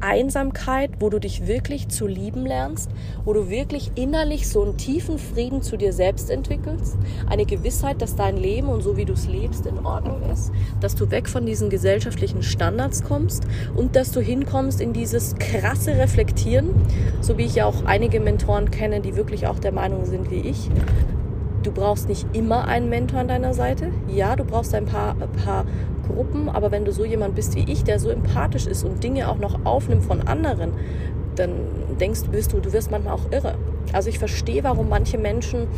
Einsamkeit, 0.00 0.90
wo 1.00 1.10
du 1.10 1.18
dich 1.18 1.46
wirklich 1.46 1.88
zu 1.88 2.06
lieben 2.06 2.46
lernst, 2.46 2.90
wo 3.24 3.32
du 3.32 3.50
wirklich 3.50 3.92
innerlich 3.96 4.48
so 4.48 4.62
einen 4.62 4.78
tiefen 4.78 5.18
Frieden 5.18 5.62
zu 5.62 5.76
dir 5.76 5.92
selbst 5.92 6.30
entwickelst, 6.30 6.96
eine 7.28 7.44
Gewissheit, 7.44 8.00
dass 8.00 8.16
dein 8.16 8.36
Leben 8.36 8.68
und 8.68 8.82
so 8.82 8.96
wie 8.96 9.04
du 9.04 9.12
es 9.12 9.26
lebst 9.26 9.66
in 9.66 9.84
Ordnung 9.84 10.22
ist, 10.32 10.52
dass 10.80 10.94
du 10.94 11.10
weg 11.10 11.28
von 11.28 11.44
diesen 11.44 11.68
gesellschaftlichen 11.68 12.42
Standards 12.42 13.04
kommst 13.04 13.44
und 13.74 13.96
dass 13.96 14.12
du 14.12 14.20
hinkommst 14.20 14.80
in 14.80 14.92
dieses 14.92 15.34
krasse 15.36 15.96
Reflektieren, 15.98 16.70
so 17.20 17.36
wie 17.36 17.44
ich 17.44 17.56
ja 17.56 17.66
auch 17.66 17.84
einige 17.84 18.20
Mentoren 18.20 18.70
kenne, 18.70 19.00
die 19.00 19.16
wirklich 19.16 19.46
auch 19.46 19.58
der 19.58 19.72
Meinung 19.72 20.06
sind 20.06 20.30
wie 20.30 20.40
ich. 20.40 20.70
Du 21.62 21.72
brauchst 21.72 22.08
nicht 22.08 22.26
immer 22.34 22.66
einen 22.66 22.88
Mentor 22.88 23.20
an 23.20 23.28
deiner 23.28 23.52
Seite. 23.52 23.90
Ja, 24.08 24.34
du 24.34 24.44
brauchst 24.44 24.74
ein 24.74 24.86
paar, 24.86 25.14
ein 25.20 25.30
paar 25.44 25.66
Gruppen, 26.06 26.48
aber 26.48 26.70
wenn 26.70 26.84
du 26.84 26.92
so 26.92 27.04
jemand 27.04 27.34
bist 27.34 27.54
wie 27.54 27.70
ich, 27.70 27.84
der 27.84 27.98
so 27.98 28.08
empathisch 28.08 28.66
ist 28.66 28.84
und 28.84 29.04
Dinge 29.04 29.28
auch 29.28 29.38
noch 29.38 29.64
aufnimmt 29.64 30.04
von 30.04 30.26
anderen, 30.26 30.72
dann 31.36 31.52
denkst 32.00 32.22
bist 32.30 32.52
du, 32.52 32.60
du 32.60 32.72
wirst 32.72 32.90
manchmal 32.90 33.14
auch 33.14 33.30
irre. 33.30 33.54
Also 33.92 34.08
ich 34.08 34.18
verstehe, 34.18 34.64
warum 34.64 34.88
manche 34.88 35.18
Menschen 35.18 35.68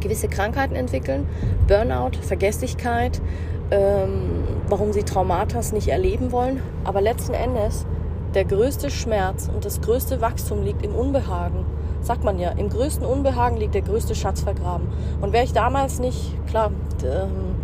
gewisse 0.00 0.28
Krankheiten 0.28 0.74
entwickeln, 0.74 1.26
Burnout, 1.68 2.18
Vergesslichkeit, 2.22 3.20
ähm, 3.70 4.44
warum 4.68 4.92
sie 4.92 5.02
Traumata 5.02 5.60
nicht 5.72 5.88
erleben 5.88 6.32
wollen. 6.32 6.60
Aber 6.84 7.00
letzten 7.00 7.34
Endes 7.34 7.86
der 8.34 8.44
größte 8.44 8.90
Schmerz 8.90 9.50
und 9.52 9.64
das 9.64 9.80
größte 9.80 10.20
Wachstum 10.20 10.62
liegt 10.62 10.84
im 10.84 10.94
Unbehagen. 10.94 11.64
Sagt 12.02 12.24
man 12.24 12.38
ja, 12.38 12.50
im 12.50 12.70
größten 12.70 13.04
Unbehagen 13.04 13.56
liegt 13.56 13.74
der 13.74 13.82
größte 13.82 14.14
Schatz 14.14 14.40
vergraben. 14.42 14.88
Und 15.20 15.32
wäre 15.32 15.44
ich 15.44 15.52
damals 15.52 15.98
nicht, 15.98 16.34
klar, 16.46 16.70
ähm, 17.04 17.56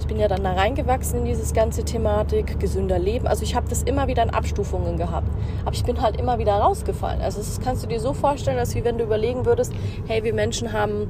ich 0.00 0.06
bin 0.06 0.18
ja 0.18 0.28
dann 0.28 0.42
da 0.42 0.52
reingewachsen 0.52 1.20
in 1.20 1.24
dieses 1.24 1.54
ganze 1.54 1.84
Thematik, 1.84 2.58
gesünder 2.58 2.98
Leben. 2.98 3.26
Also 3.26 3.42
ich 3.42 3.54
habe 3.54 3.68
das 3.68 3.82
immer 3.84 4.08
wieder 4.08 4.22
in 4.22 4.30
Abstufungen 4.30 4.98
gehabt. 4.98 5.28
Aber 5.64 5.74
ich 5.74 5.84
bin 5.84 6.02
halt 6.02 6.18
immer 6.18 6.38
wieder 6.38 6.54
rausgefallen. 6.54 7.22
Also 7.22 7.38
das 7.38 7.60
kannst 7.60 7.84
du 7.84 7.86
dir 7.86 8.00
so 8.00 8.12
vorstellen, 8.12 8.58
als 8.58 8.74
wie 8.74 8.84
wenn 8.84 8.98
du 8.98 9.04
überlegen 9.04 9.46
würdest, 9.46 9.72
hey, 10.06 10.24
wir 10.24 10.34
Menschen 10.34 10.72
haben 10.72 11.08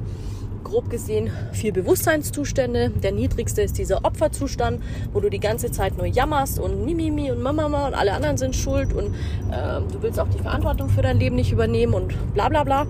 grob 0.75 0.89
gesehen 0.89 1.31
vier 1.53 1.71
Bewusstseinszustände. 1.71 2.89
Der 2.89 3.13
niedrigste 3.13 3.61
ist 3.61 3.77
dieser 3.77 4.03
Opferzustand, 4.03 4.83
wo 5.13 5.21
du 5.21 5.29
die 5.29 5.39
ganze 5.39 5.71
Zeit 5.71 5.95
nur 5.95 6.05
jammerst 6.05 6.59
und 6.59 6.83
Mimimi 6.83 7.31
und 7.31 7.41
Mama 7.41 7.87
und 7.87 7.93
alle 7.93 8.11
anderen 8.11 8.35
sind 8.35 8.57
schuld 8.57 8.91
und 8.91 9.13
äh, 9.53 9.79
du 9.89 10.01
willst 10.01 10.19
auch 10.19 10.27
die 10.27 10.39
Verantwortung 10.39 10.89
für 10.89 11.01
dein 11.01 11.17
Leben 11.17 11.37
nicht 11.37 11.53
übernehmen 11.53 11.93
und 11.93 12.33
bla 12.33 12.49
bla 12.49 12.65
bla. 12.65 12.87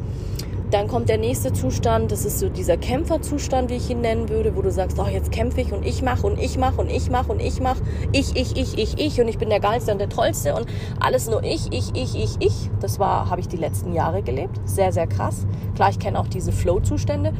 Dann 0.71 0.87
kommt 0.87 1.09
der 1.09 1.19
nächste 1.19 1.53
Zustand, 1.53 2.11
das 2.11 2.25
ist 2.25 2.39
so 2.39 2.49
dieser 2.49 2.75
Kämpferzustand, 2.75 3.69
wie 3.69 3.75
ich 3.75 3.87
ihn 3.91 4.01
nennen 4.01 4.29
würde, 4.29 4.55
wo 4.55 4.63
du 4.63 4.71
sagst, 4.71 4.97
oh, 4.97 5.07
jetzt 5.07 5.31
kämpfe 5.31 5.61
ich 5.61 5.71
und 5.71 5.85
ich 5.85 6.01
mache 6.01 6.25
und 6.25 6.39
ich 6.39 6.57
mache 6.57 6.81
und 6.81 6.89
ich 6.89 7.11
mache 7.11 7.31
und 7.31 7.39
ich 7.39 7.61
mache, 7.61 7.83
ich, 8.13 8.35
ich, 8.35 8.57
ich, 8.57 8.79
ich, 8.79 8.97
ich 8.97 9.21
und 9.21 9.27
ich 9.27 9.37
bin 9.37 9.49
der 9.49 9.59
Geilste 9.59 9.91
und 9.91 9.99
der 9.99 10.09
Tollste 10.09 10.55
und 10.55 10.65
alles 10.99 11.29
nur 11.29 11.43
ich, 11.43 11.71
ich, 11.71 11.91
ich, 11.93 12.15
ich, 12.15 12.37
ich. 12.39 12.71
Das 12.79 12.97
war, 12.97 13.29
habe 13.29 13.41
ich 13.41 13.47
die 13.47 13.57
letzten 13.57 13.93
Jahre 13.93 14.23
gelebt, 14.23 14.59
sehr, 14.65 14.91
sehr 14.91 15.05
krass. 15.05 15.45
Klar, 15.75 15.91
ich 15.91 15.99
kenne 15.99 16.19
auch 16.19 16.27
diese 16.27 16.51
Flow-Zustände. 16.51 17.31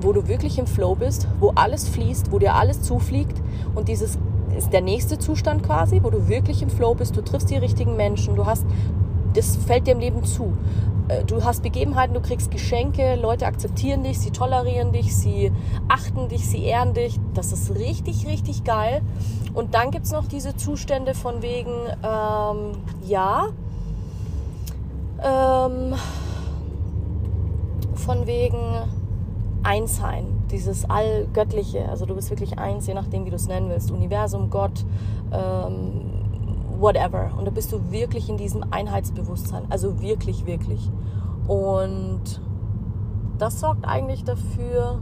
Wo 0.00 0.12
du 0.12 0.28
wirklich 0.28 0.58
im 0.58 0.66
Flow 0.66 0.94
bist, 0.94 1.28
wo 1.38 1.50
alles 1.54 1.88
fließt, 1.88 2.32
wo 2.32 2.38
dir 2.38 2.54
alles 2.54 2.82
zufliegt 2.82 3.40
und 3.74 3.88
dieses 3.88 4.18
ist 4.56 4.72
der 4.72 4.80
nächste 4.80 5.18
Zustand 5.18 5.62
quasi, 5.62 6.00
wo 6.02 6.10
du 6.10 6.28
wirklich 6.28 6.62
im 6.62 6.70
Flow 6.70 6.94
bist, 6.94 7.16
du 7.16 7.22
triffst 7.22 7.50
die 7.50 7.56
richtigen 7.56 7.96
Menschen, 7.96 8.36
du 8.36 8.46
hast, 8.46 8.66
das 9.34 9.56
fällt 9.56 9.86
dir 9.86 9.92
im 9.92 10.00
Leben 10.00 10.24
zu. 10.24 10.52
Äh, 11.08 11.24
du 11.24 11.44
hast 11.44 11.62
Begebenheiten, 11.62 12.14
du 12.14 12.20
kriegst 12.20 12.50
Geschenke, 12.50 13.16
Leute 13.16 13.46
akzeptieren 13.46 14.02
dich, 14.02 14.18
sie 14.18 14.30
tolerieren 14.30 14.92
dich, 14.92 15.14
sie 15.14 15.52
achten 15.88 16.28
dich, 16.28 16.48
sie 16.48 16.64
ehren 16.64 16.94
dich. 16.94 17.18
Das 17.34 17.52
ist 17.52 17.74
richtig, 17.74 18.26
richtig 18.26 18.64
geil. 18.64 19.02
Und 19.54 19.74
dann 19.74 19.90
gibt 19.90 20.06
es 20.06 20.12
noch 20.12 20.26
diese 20.26 20.56
Zustände 20.56 21.14
von 21.14 21.42
wegen, 21.42 21.72
ähm, 22.02 22.72
ja, 23.06 23.48
ähm, 25.22 25.94
von 27.94 28.26
wegen 28.26 28.58
Einssein, 29.62 30.26
dieses 30.50 30.88
Allgöttliche. 30.88 31.88
Also 31.88 32.06
du 32.06 32.14
bist 32.14 32.30
wirklich 32.30 32.58
eins, 32.58 32.86
je 32.86 32.94
nachdem, 32.94 33.24
wie 33.24 33.30
du 33.30 33.36
es 33.36 33.48
nennen 33.48 33.68
willst. 33.68 33.90
Universum, 33.90 34.50
Gott, 34.50 34.84
ähm, 35.32 36.02
whatever. 36.78 37.30
Und 37.36 37.46
da 37.46 37.50
bist 37.50 37.72
du 37.72 37.90
wirklich 37.90 38.28
in 38.28 38.36
diesem 38.36 38.64
Einheitsbewusstsein. 38.70 39.64
Also 39.68 40.00
wirklich, 40.00 40.46
wirklich. 40.46 40.90
Und 41.46 42.40
das 43.38 43.60
sorgt 43.60 43.86
eigentlich 43.86 44.24
dafür, 44.24 45.00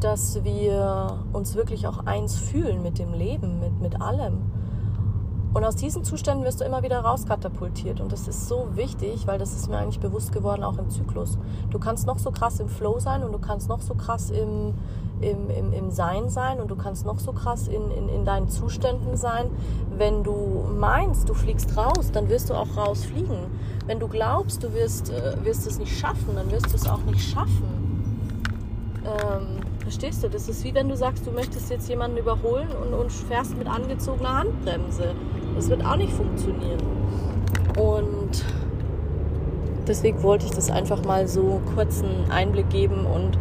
dass 0.00 0.42
wir 0.42 1.18
uns 1.32 1.54
wirklich 1.54 1.86
auch 1.86 2.06
eins 2.06 2.36
fühlen 2.36 2.82
mit 2.82 2.98
dem 2.98 3.12
Leben, 3.12 3.60
mit, 3.60 3.80
mit 3.80 4.00
allem. 4.00 4.50
Und 5.54 5.64
aus 5.64 5.76
diesen 5.76 6.02
Zuständen 6.02 6.44
wirst 6.46 6.60
du 6.60 6.64
immer 6.64 6.82
wieder 6.82 7.00
rauskatapultiert. 7.00 8.00
Und 8.00 8.10
das 8.10 8.26
ist 8.26 8.48
so 8.48 8.68
wichtig, 8.74 9.26
weil 9.26 9.38
das 9.38 9.52
ist 9.54 9.68
mir 9.68 9.76
eigentlich 9.76 10.00
bewusst 10.00 10.32
geworden, 10.32 10.64
auch 10.64 10.78
im 10.78 10.88
Zyklus. 10.88 11.36
Du 11.70 11.78
kannst 11.78 12.06
noch 12.06 12.18
so 12.18 12.30
krass 12.30 12.58
im 12.60 12.68
Flow 12.68 12.98
sein 12.98 13.22
und 13.22 13.32
du 13.32 13.38
kannst 13.38 13.68
noch 13.68 13.82
so 13.82 13.94
krass 13.94 14.30
im, 14.30 14.72
im, 15.20 15.50
im, 15.50 15.72
im 15.74 15.90
Sein 15.90 16.30
sein 16.30 16.58
und 16.58 16.70
du 16.70 16.76
kannst 16.76 17.04
noch 17.04 17.18
so 17.18 17.32
krass 17.32 17.68
in, 17.68 17.90
in, 17.90 18.08
in 18.08 18.24
deinen 18.24 18.48
Zuständen 18.48 19.16
sein. 19.16 19.50
Wenn 19.94 20.24
du 20.24 20.64
meinst, 20.74 21.28
du 21.28 21.34
fliegst 21.34 21.76
raus, 21.76 22.10
dann 22.12 22.30
wirst 22.30 22.48
du 22.48 22.54
auch 22.54 22.74
rausfliegen. 22.74 23.50
Wenn 23.86 24.00
du 24.00 24.08
glaubst, 24.08 24.62
du 24.62 24.72
wirst, 24.72 25.10
äh, 25.10 25.44
wirst 25.44 25.66
es 25.66 25.78
nicht 25.78 25.98
schaffen, 25.98 26.34
dann 26.34 26.50
wirst 26.50 26.72
du 26.72 26.76
es 26.76 26.88
auch 26.88 27.02
nicht 27.02 27.20
schaffen. 27.20 27.82
Ähm, 29.04 29.60
verstehst 29.80 30.22
du? 30.22 30.28
Das 30.28 30.48
ist 30.48 30.64
wie 30.64 30.74
wenn 30.74 30.88
du 30.88 30.96
sagst, 30.96 31.26
du 31.26 31.30
möchtest 31.30 31.70
jetzt 31.70 31.88
jemanden 31.88 32.16
überholen 32.16 32.68
und, 32.82 32.94
und 32.94 33.12
fährst 33.12 33.56
mit 33.58 33.66
angezogener 33.66 34.38
Handbremse. 34.38 35.14
Das 35.54 35.68
wird 35.68 35.84
auch 35.84 35.96
nicht 35.96 36.12
funktionieren. 36.12 36.80
Und 37.78 38.44
deswegen 39.86 40.22
wollte 40.22 40.46
ich 40.46 40.52
das 40.52 40.70
einfach 40.70 41.04
mal 41.04 41.26
so 41.28 41.60
kurzen 41.74 42.30
Einblick 42.30 42.70
geben 42.70 43.06
und 43.06 43.38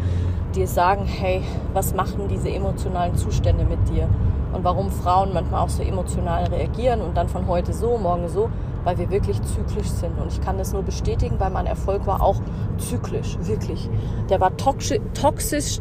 dir 0.56 0.68
sagen, 0.68 1.06
hey, 1.06 1.44
was 1.74 1.94
machen 1.94 2.28
diese 2.28 2.50
emotionalen 2.50 3.16
Zustände 3.16 3.64
mit 3.66 3.90
dir? 3.90 4.10
Und 4.54 4.66
warum 4.66 4.92
Frauen 4.92 5.34
manchmal 5.34 5.62
auch 5.62 5.70
so 5.70 5.82
emotional 5.82 6.46
reagieren 6.46 7.02
und 7.02 7.16
dann 7.16 7.30
von 7.30 7.48
heute 7.48 7.72
so, 7.72 7.98
morgen 7.98 8.28
so, 8.28 8.50
weil 8.84 8.98
wir 8.98 9.10
wirklich 9.10 9.42
zyklisch 9.44 9.90
sind. 9.90 10.20
Und 10.20 10.32
ich 10.32 10.42
kann 10.42 10.58
das 10.58 10.74
nur 10.74 10.84
bestätigen, 10.84 11.40
weil 11.40 11.52
mein 11.52 11.68
Erfolg 11.68 12.06
war 12.06 12.22
auch 12.22 12.42
zyklisch, 12.78 13.38
wirklich. 13.42 13.90
Der 14.30 14.42
war 14.42 14.56
toxisch, 14.58 15.00
toxisch 15.14 15.80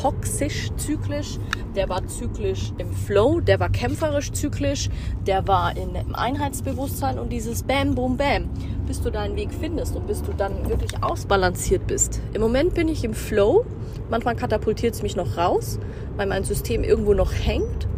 toxisch 0.00 0.70
zyklisch, 0.76 1.38
der 1.74 1.88
war 1.88 2.06
zyklisch 2.06 2.72
im 2.78 2.92
Flow, 2.92 3.40
der 3.40 3.60
war 3.60 3.68
kämpferisch 3.68 4.32
zyklisch, 4.32 4.88
der 5.26 5.46
war 5.48 5.76
in, 5.76 5.94
im 5.94 6.14
Einheitsbewusstsein 6.14 7.18
und 7.18 7.32
dieses 7.32 7.62
Bam, 7.62 7.94
Boom, 7.94 8.16
Bam, 8.16 8.48
bis 8.86 9.00
du 9.00 9.10
deinen 9.10 9.36
Weg 9.36 9.50
findest 9.52 9.96
und 9.96 10.06
bis 10.06 10.22
du 10.22 10.32
dann 10.32 10.68
wirklich 10.68 11.02
ausbalanciert 11.02 11.86
bist. 11.86 12.20
Im 12.32 12.40
Moment 12.40 12.74
bin 12.74 12.88
ich 12.88 13.04
im 13.04 13.14
Flow, 13.14 13.64
manchmal 14.08 14.36
katapultiert 14.36 14.94
es 14.94 15.02
mich 15.02 15.16
noch 15.16 15.36
raus, 15.36 15.78
weil 16.16 16.26
mein 16.26 16.44
System 16.44 16.84
irgendwo 16.84 17.14
noch 17.14 17.32
hängt 17.32 17.88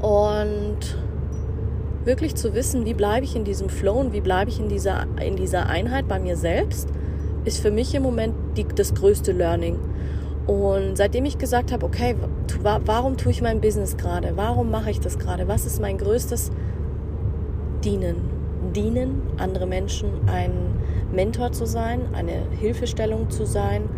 und 0.00 0.96
wirklich 2.04 2.36
zu 2.36 2.54
wissen, 2.54 2.84
wie 2.84 2.94
bleibe 2.94 3.24
ich 3.24 3.34
in 3.34 3.44
diesem 3.44 3.68
Flow 3.68 3.94
und 3.94 4.12
wie 4.12 4.20
bleibe 4.20 4.50
ich 4.50 4.60
in 4.60 4.68
dieser, 4.68 5.06
in 5.20 5.36
dieser 5.36 5.68
Einheit 5.68 6.06
bei 6.06 6.20
mir 6.20 6.36
selbst, 6.36 6.88
ist 7.44 7.60
für 7.60 7.70
mich 7.70 7.94
im 7.94 8.02
Moment 8.02 8.34
die, 8.56 8.64
das 8.64 8.94
größte 8.94 9.32
Learning. 9.32 9.78
Und 10.46 10.96
seitdem 10.96 11.24
ich 11.24 11.38
gesagt 11.38 11.72
habe, 11.72 11.84
okay, 11.84 12.14
warum 12.62 13.16
tue 13.16 13.32
ich 13.32 13.42
mein 13.42 13.60
Business 13.60 13.96
gerade? 13.96 14.36
Warum 14.36 14.70
mache 14.70 14.90
ich 14.90 15.00
das 15.00 15.18
gerade? 15.18 15.48
Was 15.48 15.66
ist 15.66 15.80
mein 15.80 15.98
größtes 15.98 16.52
Dienen? 17.84 18.36
Dienen, 18.74 19.22
andere 19.38 19.66
Menschen 19.66 20.10
ein 20.28 20.52
Mentor 21.12 21.52
zu 21.52 21.66
sein, 21.66 22.00
eine 22.14 22.42
Hilfestellung 22.60 23.30
zu 23.30 23.44
sein. 23.44 23.88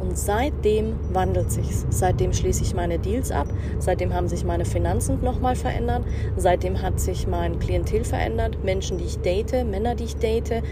Und 0.00 0.16
seitdem 0.16 0.94
wandelt 1.12 1.50
sich's. 1.50 1.86
Seitdem 1.90 2.32
schließe 2.32 2.62
ich 2.62 2.74
meine 2.74 2.98
Deals 2.98 3.32
ab. 3.32 3.48
Seitdem 3.78 4.14
haben 4.14 4.28
sich 4.28 4.44
meine 4.44 4.64
Finanzen 4.64 5.22
nochmal 5.22 5.56
verändert. 5.56 6.04
Seitdem 6.36 6.82
hat 6.82 7.00
sich 7.00 7.26
mein 7.26 7.58
Klientel 7.58 8.04
verändert. 8.04 8.62
Menschen, 8.62 8.98
die 8.98 9.04
ich 9.04 9.18
date, 9.18 9.64
Männer, 9.64 9.94
die 9.94 10.04
ich 10.04 10.16
date, 10.16 10.62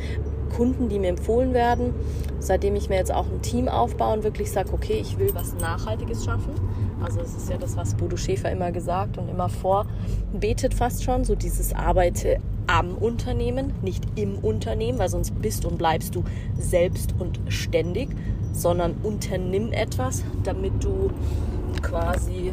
Kunden, 0.45 0.89
die 0.89 0.99
mir 0.99 1.09
empfohlen 1.09 1.55
werden. 1.55 1.95
Seitdem 2.39 2.77
ich 2.77 2.89
mir 2.89 2.97
jetzt 2.97 3.13
auch 3.13 3.27
ein 3.27 3.43
Team 3.43 3.69
aufbaue 3.69 4.15
und 4.15 4.25
wirklich 4.25 4.51
sage, 4.51 4.73
okay, 4.73 4.99
ich 5.01 5.19
will 5.19 5.31
was 5.35 5.55
Nachhaltiges 5.55 6.25
schaffen. 6.25 6.53
Also 7.03 7.21
es 7.21 7.35
ist 7.35 7.49
ja 7.51 7.57
das, 7.57 7.77
was 7.77 7.95
Bodo 7.95 8.17
Schäfer 8.17 8.51
immer 8.51 8.71
gesagt 8.73 9.19
und 9.19 9.29
immer 9.29 9.49
vorbetet 9.49 10.75
fast 10.75 11.05
schon, 11.05 11.25
so 11.25 11.35
dieses 11.35 11.75
Arbeite 11.75 12.39
am 12.67 12.95
Unternehmen, 12.95 13.73
nicht 13.83 14.05
im 14.17 14.39
Unternehmen, 14.39 14.99
weil 14.99 15.09
sonst 15.09 15.41
bist 15.41 15.65
und 15.65 15.79
bleibst 15.79 16.15
du 16.15 16.25
selbst 16.59 17.15
und 17.19 17.41
ständig, 17.49 18.09
sondern 18.53 18.95
unternimm 19.03 19.73
etwas, 19.73 20.23
damit 20.45 20.83
du 20.83 21.11
quasi 21.83 22.53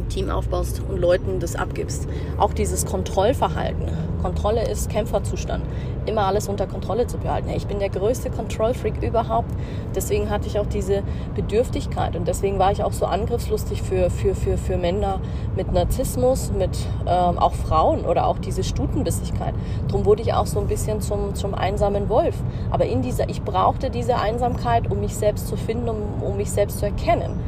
ein 0.00 0.08
Team 0.08 0.30
aufbaust 0.30 0.82
und 0.88 0.98
Leuten 0.98 1.40
das 1.40 1.56
abgibst. 1.56 2.08
Auch 2.38 2.52
dieses 2.52 2.86
Kontrollverhalten. 2.86 3.88
Kontrolle 4.22 4.68
ist 4.68 4.90
Kämpferzustand. 4.90 5.64
Immer 6.06 6.22
alles 6.22 6.48
unter 6.48 6.66
Kontrolle 6.66 7.06
zu 7.06 7.18
behalten. 7.18 7.50
Ich 7.50 7.66
bin 7.66 7.78
der 7.78 7.88
größte 7.88 8.30
Control-Freak 8.30 9.02
überhaupt. 9.02 9.50
Deswegen 9.94 10.30
hatte 10.30 10.46
ich 10.46 10.58
auch 10.58 10.66
diese 10.66 11.02
Bedürftigkeit 11.34 12.16
und 12.16 12.26
deswegen 12.28 12.58
war 12.58 12.72
ich 12.72 12.82
auch 12.82 12.92
so 12.92 13.06
angriffslustig 13.06 13.82
für, 13.82 14.10
für, 14.10 14.34
für, 14.34 14.56
für 14.56 14.76
Männer 14.76 15.20
mit 15.56 15.72
Narzissmus, 15.72 16.52
mit 16.52 16.76
ähm, 17.06 17.38
auch 17.38 17.54
Frauen 17.54 18.04
oder 18.04 18.26
auch 18.26 18.38
diese 18.38 18.64
Stutenbissigkeit. 18.64 19.54
Darum 19.88 20.04
wurde 20.04 20.22
ich 20.22 20.32
auch 20.34 20.46
so 20.46 20.60
ein 20.60 20.66
bisschen 20.66 21.00
zum, 21.00 21.34
zum 21.34 21.54
einsamen 21.54 22.08
Wolf. 22.08 22.36
Aber 22.70 22.86
in 22.86 23.02
dieser, 23.02 23.28
ich 23.28 23.42
brauchte 23.42 23.90
diese 23.90 24.18
Einsamkeit, 24.18 24.90
um 24.90 25.00
mich 25.00 25.14
selbst 25.14 25.48
zu 25.48 25.56
finden, 25.56 25.88
um, 25.88 26.22
um 26.22 26.36
mich 26.36 26.50
selbst 26.50 26.78
zu 26.78 26.86
erkennen. 26.86 27.40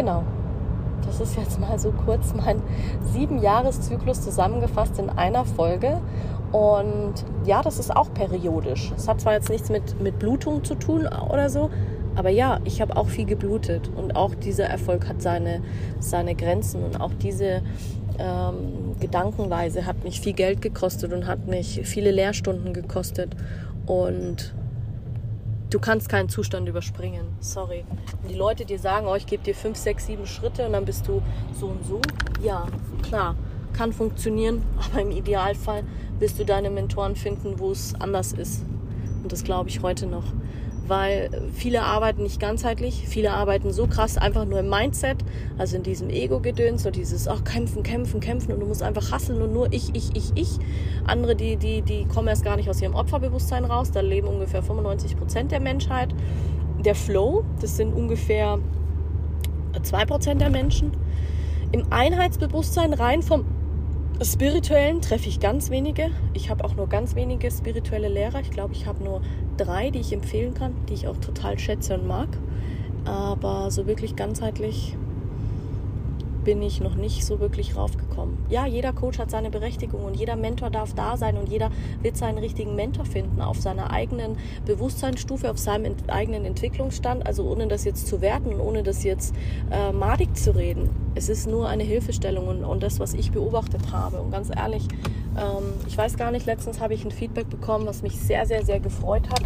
Genau. 0.00 0.24
Das 1.04 1.20
ist 1.20 1.36
jetzt 1.36 1.60
mal 1.60 1.78
so 1.78 1.92
kurz 1.92 2.32
mein 2.34 2.62
sieben 3.12 3.42
Jahreszyklus 3.42 4.22
zusammengefasst 4.22 4.98
in 4.98 5.10
einer 5.10 5.44
Folge. 5.44 6.00
Und 6.52 7.12
ja, 7.44 7.60
das 7.60 7.78
ist 7.78 7.94
auch 7.94 8.12
periodisch. 8.14 8.92
Es 8.96 9.08
hat 9.08 9.20
zwar 9.20 9.34
jetzt 9.34 9.50
nichts 9.50 9.68
mit, 9.68 10.00
mit 10.00 10.18
Blutung 10.18 10.64
zu 10.64 10.74
tun 10.74 11.06
oder 11.06 11.50
so, 11.50 11.68
aber 12.16 12.30
ja, 12.30 12.60
ich 12.64 12.80
habe 12.80 12.96
auch 12.96 13.08
viel 13.08 13.26
geblutet 13.26 13.90
und 13.94 14.16
auch 14.16 14.34
dieser 14.34 14.64
Erfolg 14.64 15.06
hat 15.06 15.20
seine, 15.20 15.60
seine 15.98 16.34
Grenzen 16.34 16.82
und 16.82 16.98
auch 16.98 17.12
diese 17.22 17.60
ähm, 18.18 18.96
Gedankenweise 19.00 19.84
hat 19.84 20.02
mich 20.02 20.22
viel 20.22 20.32
Geld 20.32 20.62
gekostet 20.62 21.12
und 21.12 21.26
hat 21.26 21.46
mich 21.46 21.82
viele 21.84 22.10
Lehrstunden 22.10 22.72
gekostet. 22.72 23.36
Und 23.84 24.54
du 25.70 25.78
kannst 25.78 26.08
keinen 26.08 26.28
Zustand 26.28 26.68
überspringen. 26.68 27.26
Sorry. 27.40 27.84
Wenn 28.20 28.32
die 28.32 28.38
Leute 28.38 28.64
dir 28.64 28.78
sagen, 28.78 29.06
oh, 29.06 29.14
ich 29.14 29.26
gebe 29.26 29.42
dir 29.42 29.54
fünf, 29.54 29.76
sechs, 29.78 30.06
sieben 30.06 30.26
Schritte 30.26 30.66
und 30.66 30.72
dann 30.72 30.84
bist 30.84 31.06
du 31.08 31.22
so 31.58 31.68
und 31.68 31.86
so, 31.86 32.00
ja, 32.42 32.66
klar, 33.02 33.36
kann 33.72 33.92
funktionieren, 33.92 34.62
aber 34.90 35.02
im 35.02 35.10
Idealfall 35.10 35.84
wirst 36.18 36.38
du 36.38 36.44
deine 36.44 36.70
Mentoren 36.70 37.16
finden, 37.16 37.58
wo 37.58 37.70
es 37.70 37.94
anders 37.98 38.32
ist. 38.32 38.64
Und 39.22 39.32
das 39.32 39.44
glaube 39.44 39.68
ich 39.68 39.82
heute 39.82 40.06
noch 40.06 40.24
weil 40.90 41.30
viele 41.54 41.82
arbeiten 41.82 42.24
nicht 42.24 42.40
ganzheitlich, 42.40 43.04
viele 43.06 43.32
arbeiten 43.32 43.72
so 43.72 43.86
krass 43.86 44.18
einfach 44.18 44.44
nur 44.44 44.58
im 44.58 44.68
Mindset, 44.68 45.18
also 45.56 45.76
in 45.76 45.82
diesem 45.82 46.10
Ego-Gedöns, 46.10 46.82
so 46.82 46.90
dieses, 46.90 47.28
ach, 47.28 47.44
kämpfen, 47.44 47.82
kämpfen, 47.82 48.20
kämpfen 48.20 48.52
und 48.52 48.60
du 48.60 48.66
musst 48.66 48.82
einfach 48.82 49.12
hasseln 49.12 49.40
und 49.40 49.52
nur 49.52 49.72
ich, 49.72 49.94
ich, 49.94 50.14
ich, 50.14 50.32
ich. 50.34 50.58
Andere, 51.06 51.36
die, 51.36 51.56
die, 51.56 51.80
die 51.82 52.04
kommen 52.06 52.28
erst 52.28 52.44
gar 52.44 52.56
nicht 52.56 52.68
aus 52.68 52.82
ihrem 52.82 52.94
Opferbewusstsein 52.94 53.64
raus, 53.64 53.92
da 53.92 54.00
leben 54.00 54.28
ungefähr 54.28 54.62
95 54.62 55.16
Prozent 55.16 55.52
der 55.52 55.60
Menschheit. 55.60 56.14
Der 56.84 56.94
Flow, 56.94 57.44
das 57.60 57.76
sind 57.76 57.94
ungefähr 57.94 58.58
2 59.82 60.04
Prozent 60.06 60.40
der 60.40 60.50
Menschen. 60.50 60.92
Im 61.72 61.84
Einheitsbewusstsein 61.90 62.92
rein 62.94 63.22
vom 63.22 63.44
Spirituellen 64.22 65.00
treffe 65.00 65.30
ich 65.30 65.40
ganz 65.40 65.70
wenige. 65.70 66.10
Ich 66.34 66.50
habe 66.50 66.64
auch 66.64 66.74
nur 66.74 66.88
ganz 66.88 67.14
wenige 67.14 67.50
spirituelle 67.50 68.08
Lehrer. 68.08 68.40
Ich 68.40 68.50
glaube, 68.50 68.74
ich 68.74 68.86
habe 68.86 69.02
nur 69.02 69.22
drei, 69.56 69.88
die 69.88 70.00
ich 70.00 70.12
empfehlen 70.12 70.52
kann, 70.52 70.74
die 70.90 70.94
ich 70.94 71.08
auch 71.08 71.16
total 71.16 71.58
schätze 71.58 71.94
und 71.94 72.06
mag. 72.06 72.28
Aber 73.06 73.70
so 73.70 73.86
wirklich 73.86 74.16
ganzheitlich 74.16 74.94
bin 76.44 76.62
ich 76.62 76.80
noch 76.80 76.96
nicht 76.96 77.24
so 77.24 77.40
wirklich 77.40 77.76
raufgekommen. 77.76 78.38
Ja, 78.50 78.66
jeder 78.66 78.92
Coach 78.92 79.18
hat 79.18 79.30
seine 79.30 79.50
Berechtigung 79.50 80.04
und 80.04 80.16
jeder 80.16 80.36
Mentor 80.36 80.70
darf 80.70 80.94
da 80.94 81.16
sein 81.16 81.36
und 81.36 81.48
jeder 81.48 81.70
wird 82.02 82.16
seinen 82.16 82.38
richtigen 82.38 82.74
Mentor 82.74 83.04
finden 83.04 83.40
auf 83.40 83.60
seiner 83.60 83.90
eigenen 83.90 84.36
Bewusstseinsstufe, 84.66 85.50
auf 85.50 85.58
seinem 85.58 85.94
eigenen 86.08 86.44
Entwicklungsstand. 86.44 87.26
Also 87.26 87.44
ohne 87.44 87.68
das 87.68 87.84
jetzt 87.84 88.06
zu 88.06 88.20
werten 88.20 88.54
und 88.54 88.60
ohne 88.60 88.82
das 88.82 89.02
jetzt 89.02 89.34
äh, 89.70 89.92
madig 89.92 90.36
zu 90.36 90.54
reden. 90.54 90.90
Es 91.14 91.28
ist 91.28 91.46
nur 91.46 91.68
eine 91.68 91.82
Hilfestellung 91.82 92.48
und, 92.48 92.64
und 92.64 92.82
das, 92.82 93.00
was 93.00 93.14
ich 93.14 93.32
beobachtet 93.32 93.92
habe. 93.92 94.20
Und 94.20 94.30
ganz 94.30 94.50
ehrlich, 94.54 94.86
ähm, 95.36 95.74
ich 95.86 95.96
weiß 95.96 96.16
gar 96.16 96.30
nicht, 96.30 96.46
letztens 96.46 96.80
habe 96.80 96.94
ich 96.94 97.04
ein 97.04 97.10
Feedback 97.10 97.48
bekommen, 97.50 97.86
was 97.86 98.02
mich 98.02 98.18
sehr, 98.18 98.46
sehr, 98.46 98.64
sehr 98.64 98.80
gefreut 98.80 99.28
hat. 99.30 99.42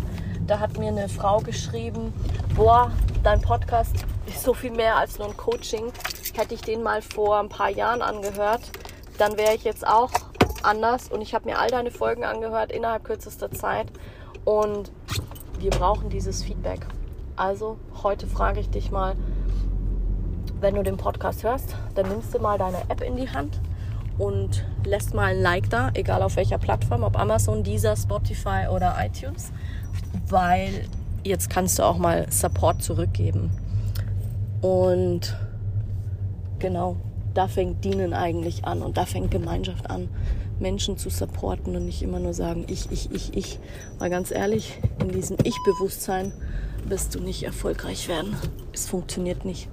Da 0.47 0.59
hat 0.61 0.79
mir 0.79 0.89
eine 0.89 1.09
Frau 1.09 1.39
geschrieben, 1.39 2.13
boah, 2.55 2.91
dein 3.23 3.41
Podcast 3.41 3.95
ist 4.27 4.43
so 4.43 4.53
viel 4.53 4.73
mehr 4.73 4.97
als 4.97 5.19
nur 5.19 5.29
ein 5.29 5.37
Coaching. 5.37 5.93
Hätte 6.35 6.55
ich 6.55 6.61
den 6.61 6.83
mal 6.83 7.01
vor 7.01 7.39
ein 7.39 7.49
paar 7.49 7.71
Jahren 7.71 8.03
angehört, 8.03 8.61
dann 9.19 9.37
wäre 9.39 9.55
ich 9.55 9.65
jetzt 9.65 9.87
auch 9.87 10.11
anders. 10.63 11.09
Und 11.09 11.23
ich 11.23 11.35
habe 11.35 11.49
mir 11.49 11.59
all 11.59 11.69
deine 11.69 11.91
Folgen 11.91 12.25
angehört 12.25 12.73
innerhalb 12.73 13.05
kürzester 13.05 13.51
Zeit. 13.51 13.87
Und 14.45 14.93
wir 15.59 15.71
brauchen 15.71 16.11
dieses 16.11 16.43
Feedback. 16.43 16.87
Also 17.37 17.79
heute 18.03 18.27
frage 18.27 18.61
ich 18.61 18.69
dich 18.69 18.91
mal, 18.91 19.17
wenn 20.61 20.75
du 20.75 20.83
den 20.83 20.97
Podcast 20.97 21.43
hörst, 21.43 21.77
dann 21.95 22.09
nimmst 22.09 22.35
du 22.35 22.39
mal 22.39 22.59
deine 22.59 22.79
App 22.89 23.01
in 23.01 23.17
die 23.17 23.29
Hand 23.29 23.61
und 24.19 24.65
lässt 24.85 25.15
mal 25.15 25.35
ein 25.35 25.41
Like 25.41 25.71
da, 25.71 25.91
egal 25.95 26.23
auf 26.23 26.37
welcher 26.37 26.59
Plattform, 26.59 27.03
ob 27.03 27.19
Amazon, 27.19 27.63
Deezer, 27.63 27.97
Spotify 27.97 28.69
oder 28.71 28.97
iTunes, 29.01 29.53
weil 30.29 30.87
jetzt 31.25 31.51
kannst 31.51 31.79
du 31.79 31.83
auch 31.83 31.99
mal 31.99 32.27
Support 32.31 32.83
zurückgeben. 32.83 33.51
Und 34.61 35.37
genau, 36.59 36.97
da 37.35 37.49
fängt 37.49 37.85
Dienen 37.85 38.15
eigentlich 38.15 38.65
an 38.65 38.83
und 38.83 38.97
da 38.97 39.05
fängt 39.05 39.31
Gemeinschaft 39.31 39.91
an, 39.91 40.09
Menschen 40.61 40.97
zu 40.97 41.11
supporten 41.11 41.75
und 41.75 41.85
nicht 41.85 42.03
immer 42.03 42.21
nur 42.21 42.33
sagen, 42.33 42.65
ich, 42.69 42.91
ich, 42.93 43.11
ich, 43.13 43.37
ich. 43.37 43.59
Weil 43.99 44.11
ganz 44.11 44.31
ehrlich, 44.31 44.79
in 45.01 45.09
diesem 45.09 45.37
Ich-Bewusstsein 45.43 46.33
wirst 46.87 47.15
du 47.15 47.21
nicht 47.21 47.43
erfolgreich 47.43 48.09
werden. 48.09 48.37
Es 48.73 48.87
funktioniert 48.87 49.45
nicht. 49.45 49.69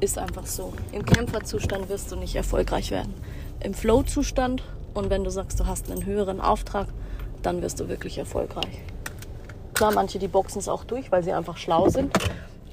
Ist 0.00 0.16
einfach 0.16 0.46
so. 0.46 0.72
Im 0.92 1.04
Kämpferzustand 1.04 1.88
wirst 1.88 2.12
du 2.12 2.16
nicht 2.16 2.36
erfolgreich 2.36 2.90
werden. 2.92 3.14
Im 3.60 3.74
Flow-Zustand 3.74 4.62
und 4.94 5.10
wenn 5.10 5.24
du 5.24 5.30
sagst, 5.30 5.58
du 5.58 5.66
hast 5.66 5.90
einen 5.90 6.04
höheren 6.04 6.40
Auftrag, 6.40 6.86
dann 7.42 7.62
wirst 7.62 7.80
du 7.80 7.88
wirklich 7.88 8.18
erfolgreich. 8.18 8.82
Klar, 9.74 9.92
manche, 9.92 10.18
die 10.18 10.28
boxen 10.28 10.60
es 10.60 10.68
auch 10.68 10.84
durch, 10.84 11.10
weil 11.10 11.22
sie 11.22 11.32
einfach 11.32 11.56
schlau 11.56 11.88
sind. 11.88 12.12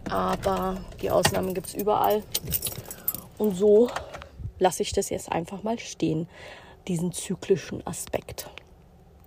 Aber 0.09 0.77
die 1.01 1.09
Ausnahmen 1.09 1.53
gibt 1.53 1.67
es 1.67 1.73
überall. 1.73 2.23
Und 3.37 3.55
so 3.55 3.89
lasse 4.59 4.83
ich 4.83 4.91
das 4.91 5.09
jetzt 5.09 5.31
einfach 5.31 5.63
mal 5.63 5.79
stehen, 5.79 6.27
diesen 6.87 7.11
zyklischen 7.11 7.85
Aspekt. 7.85 8.49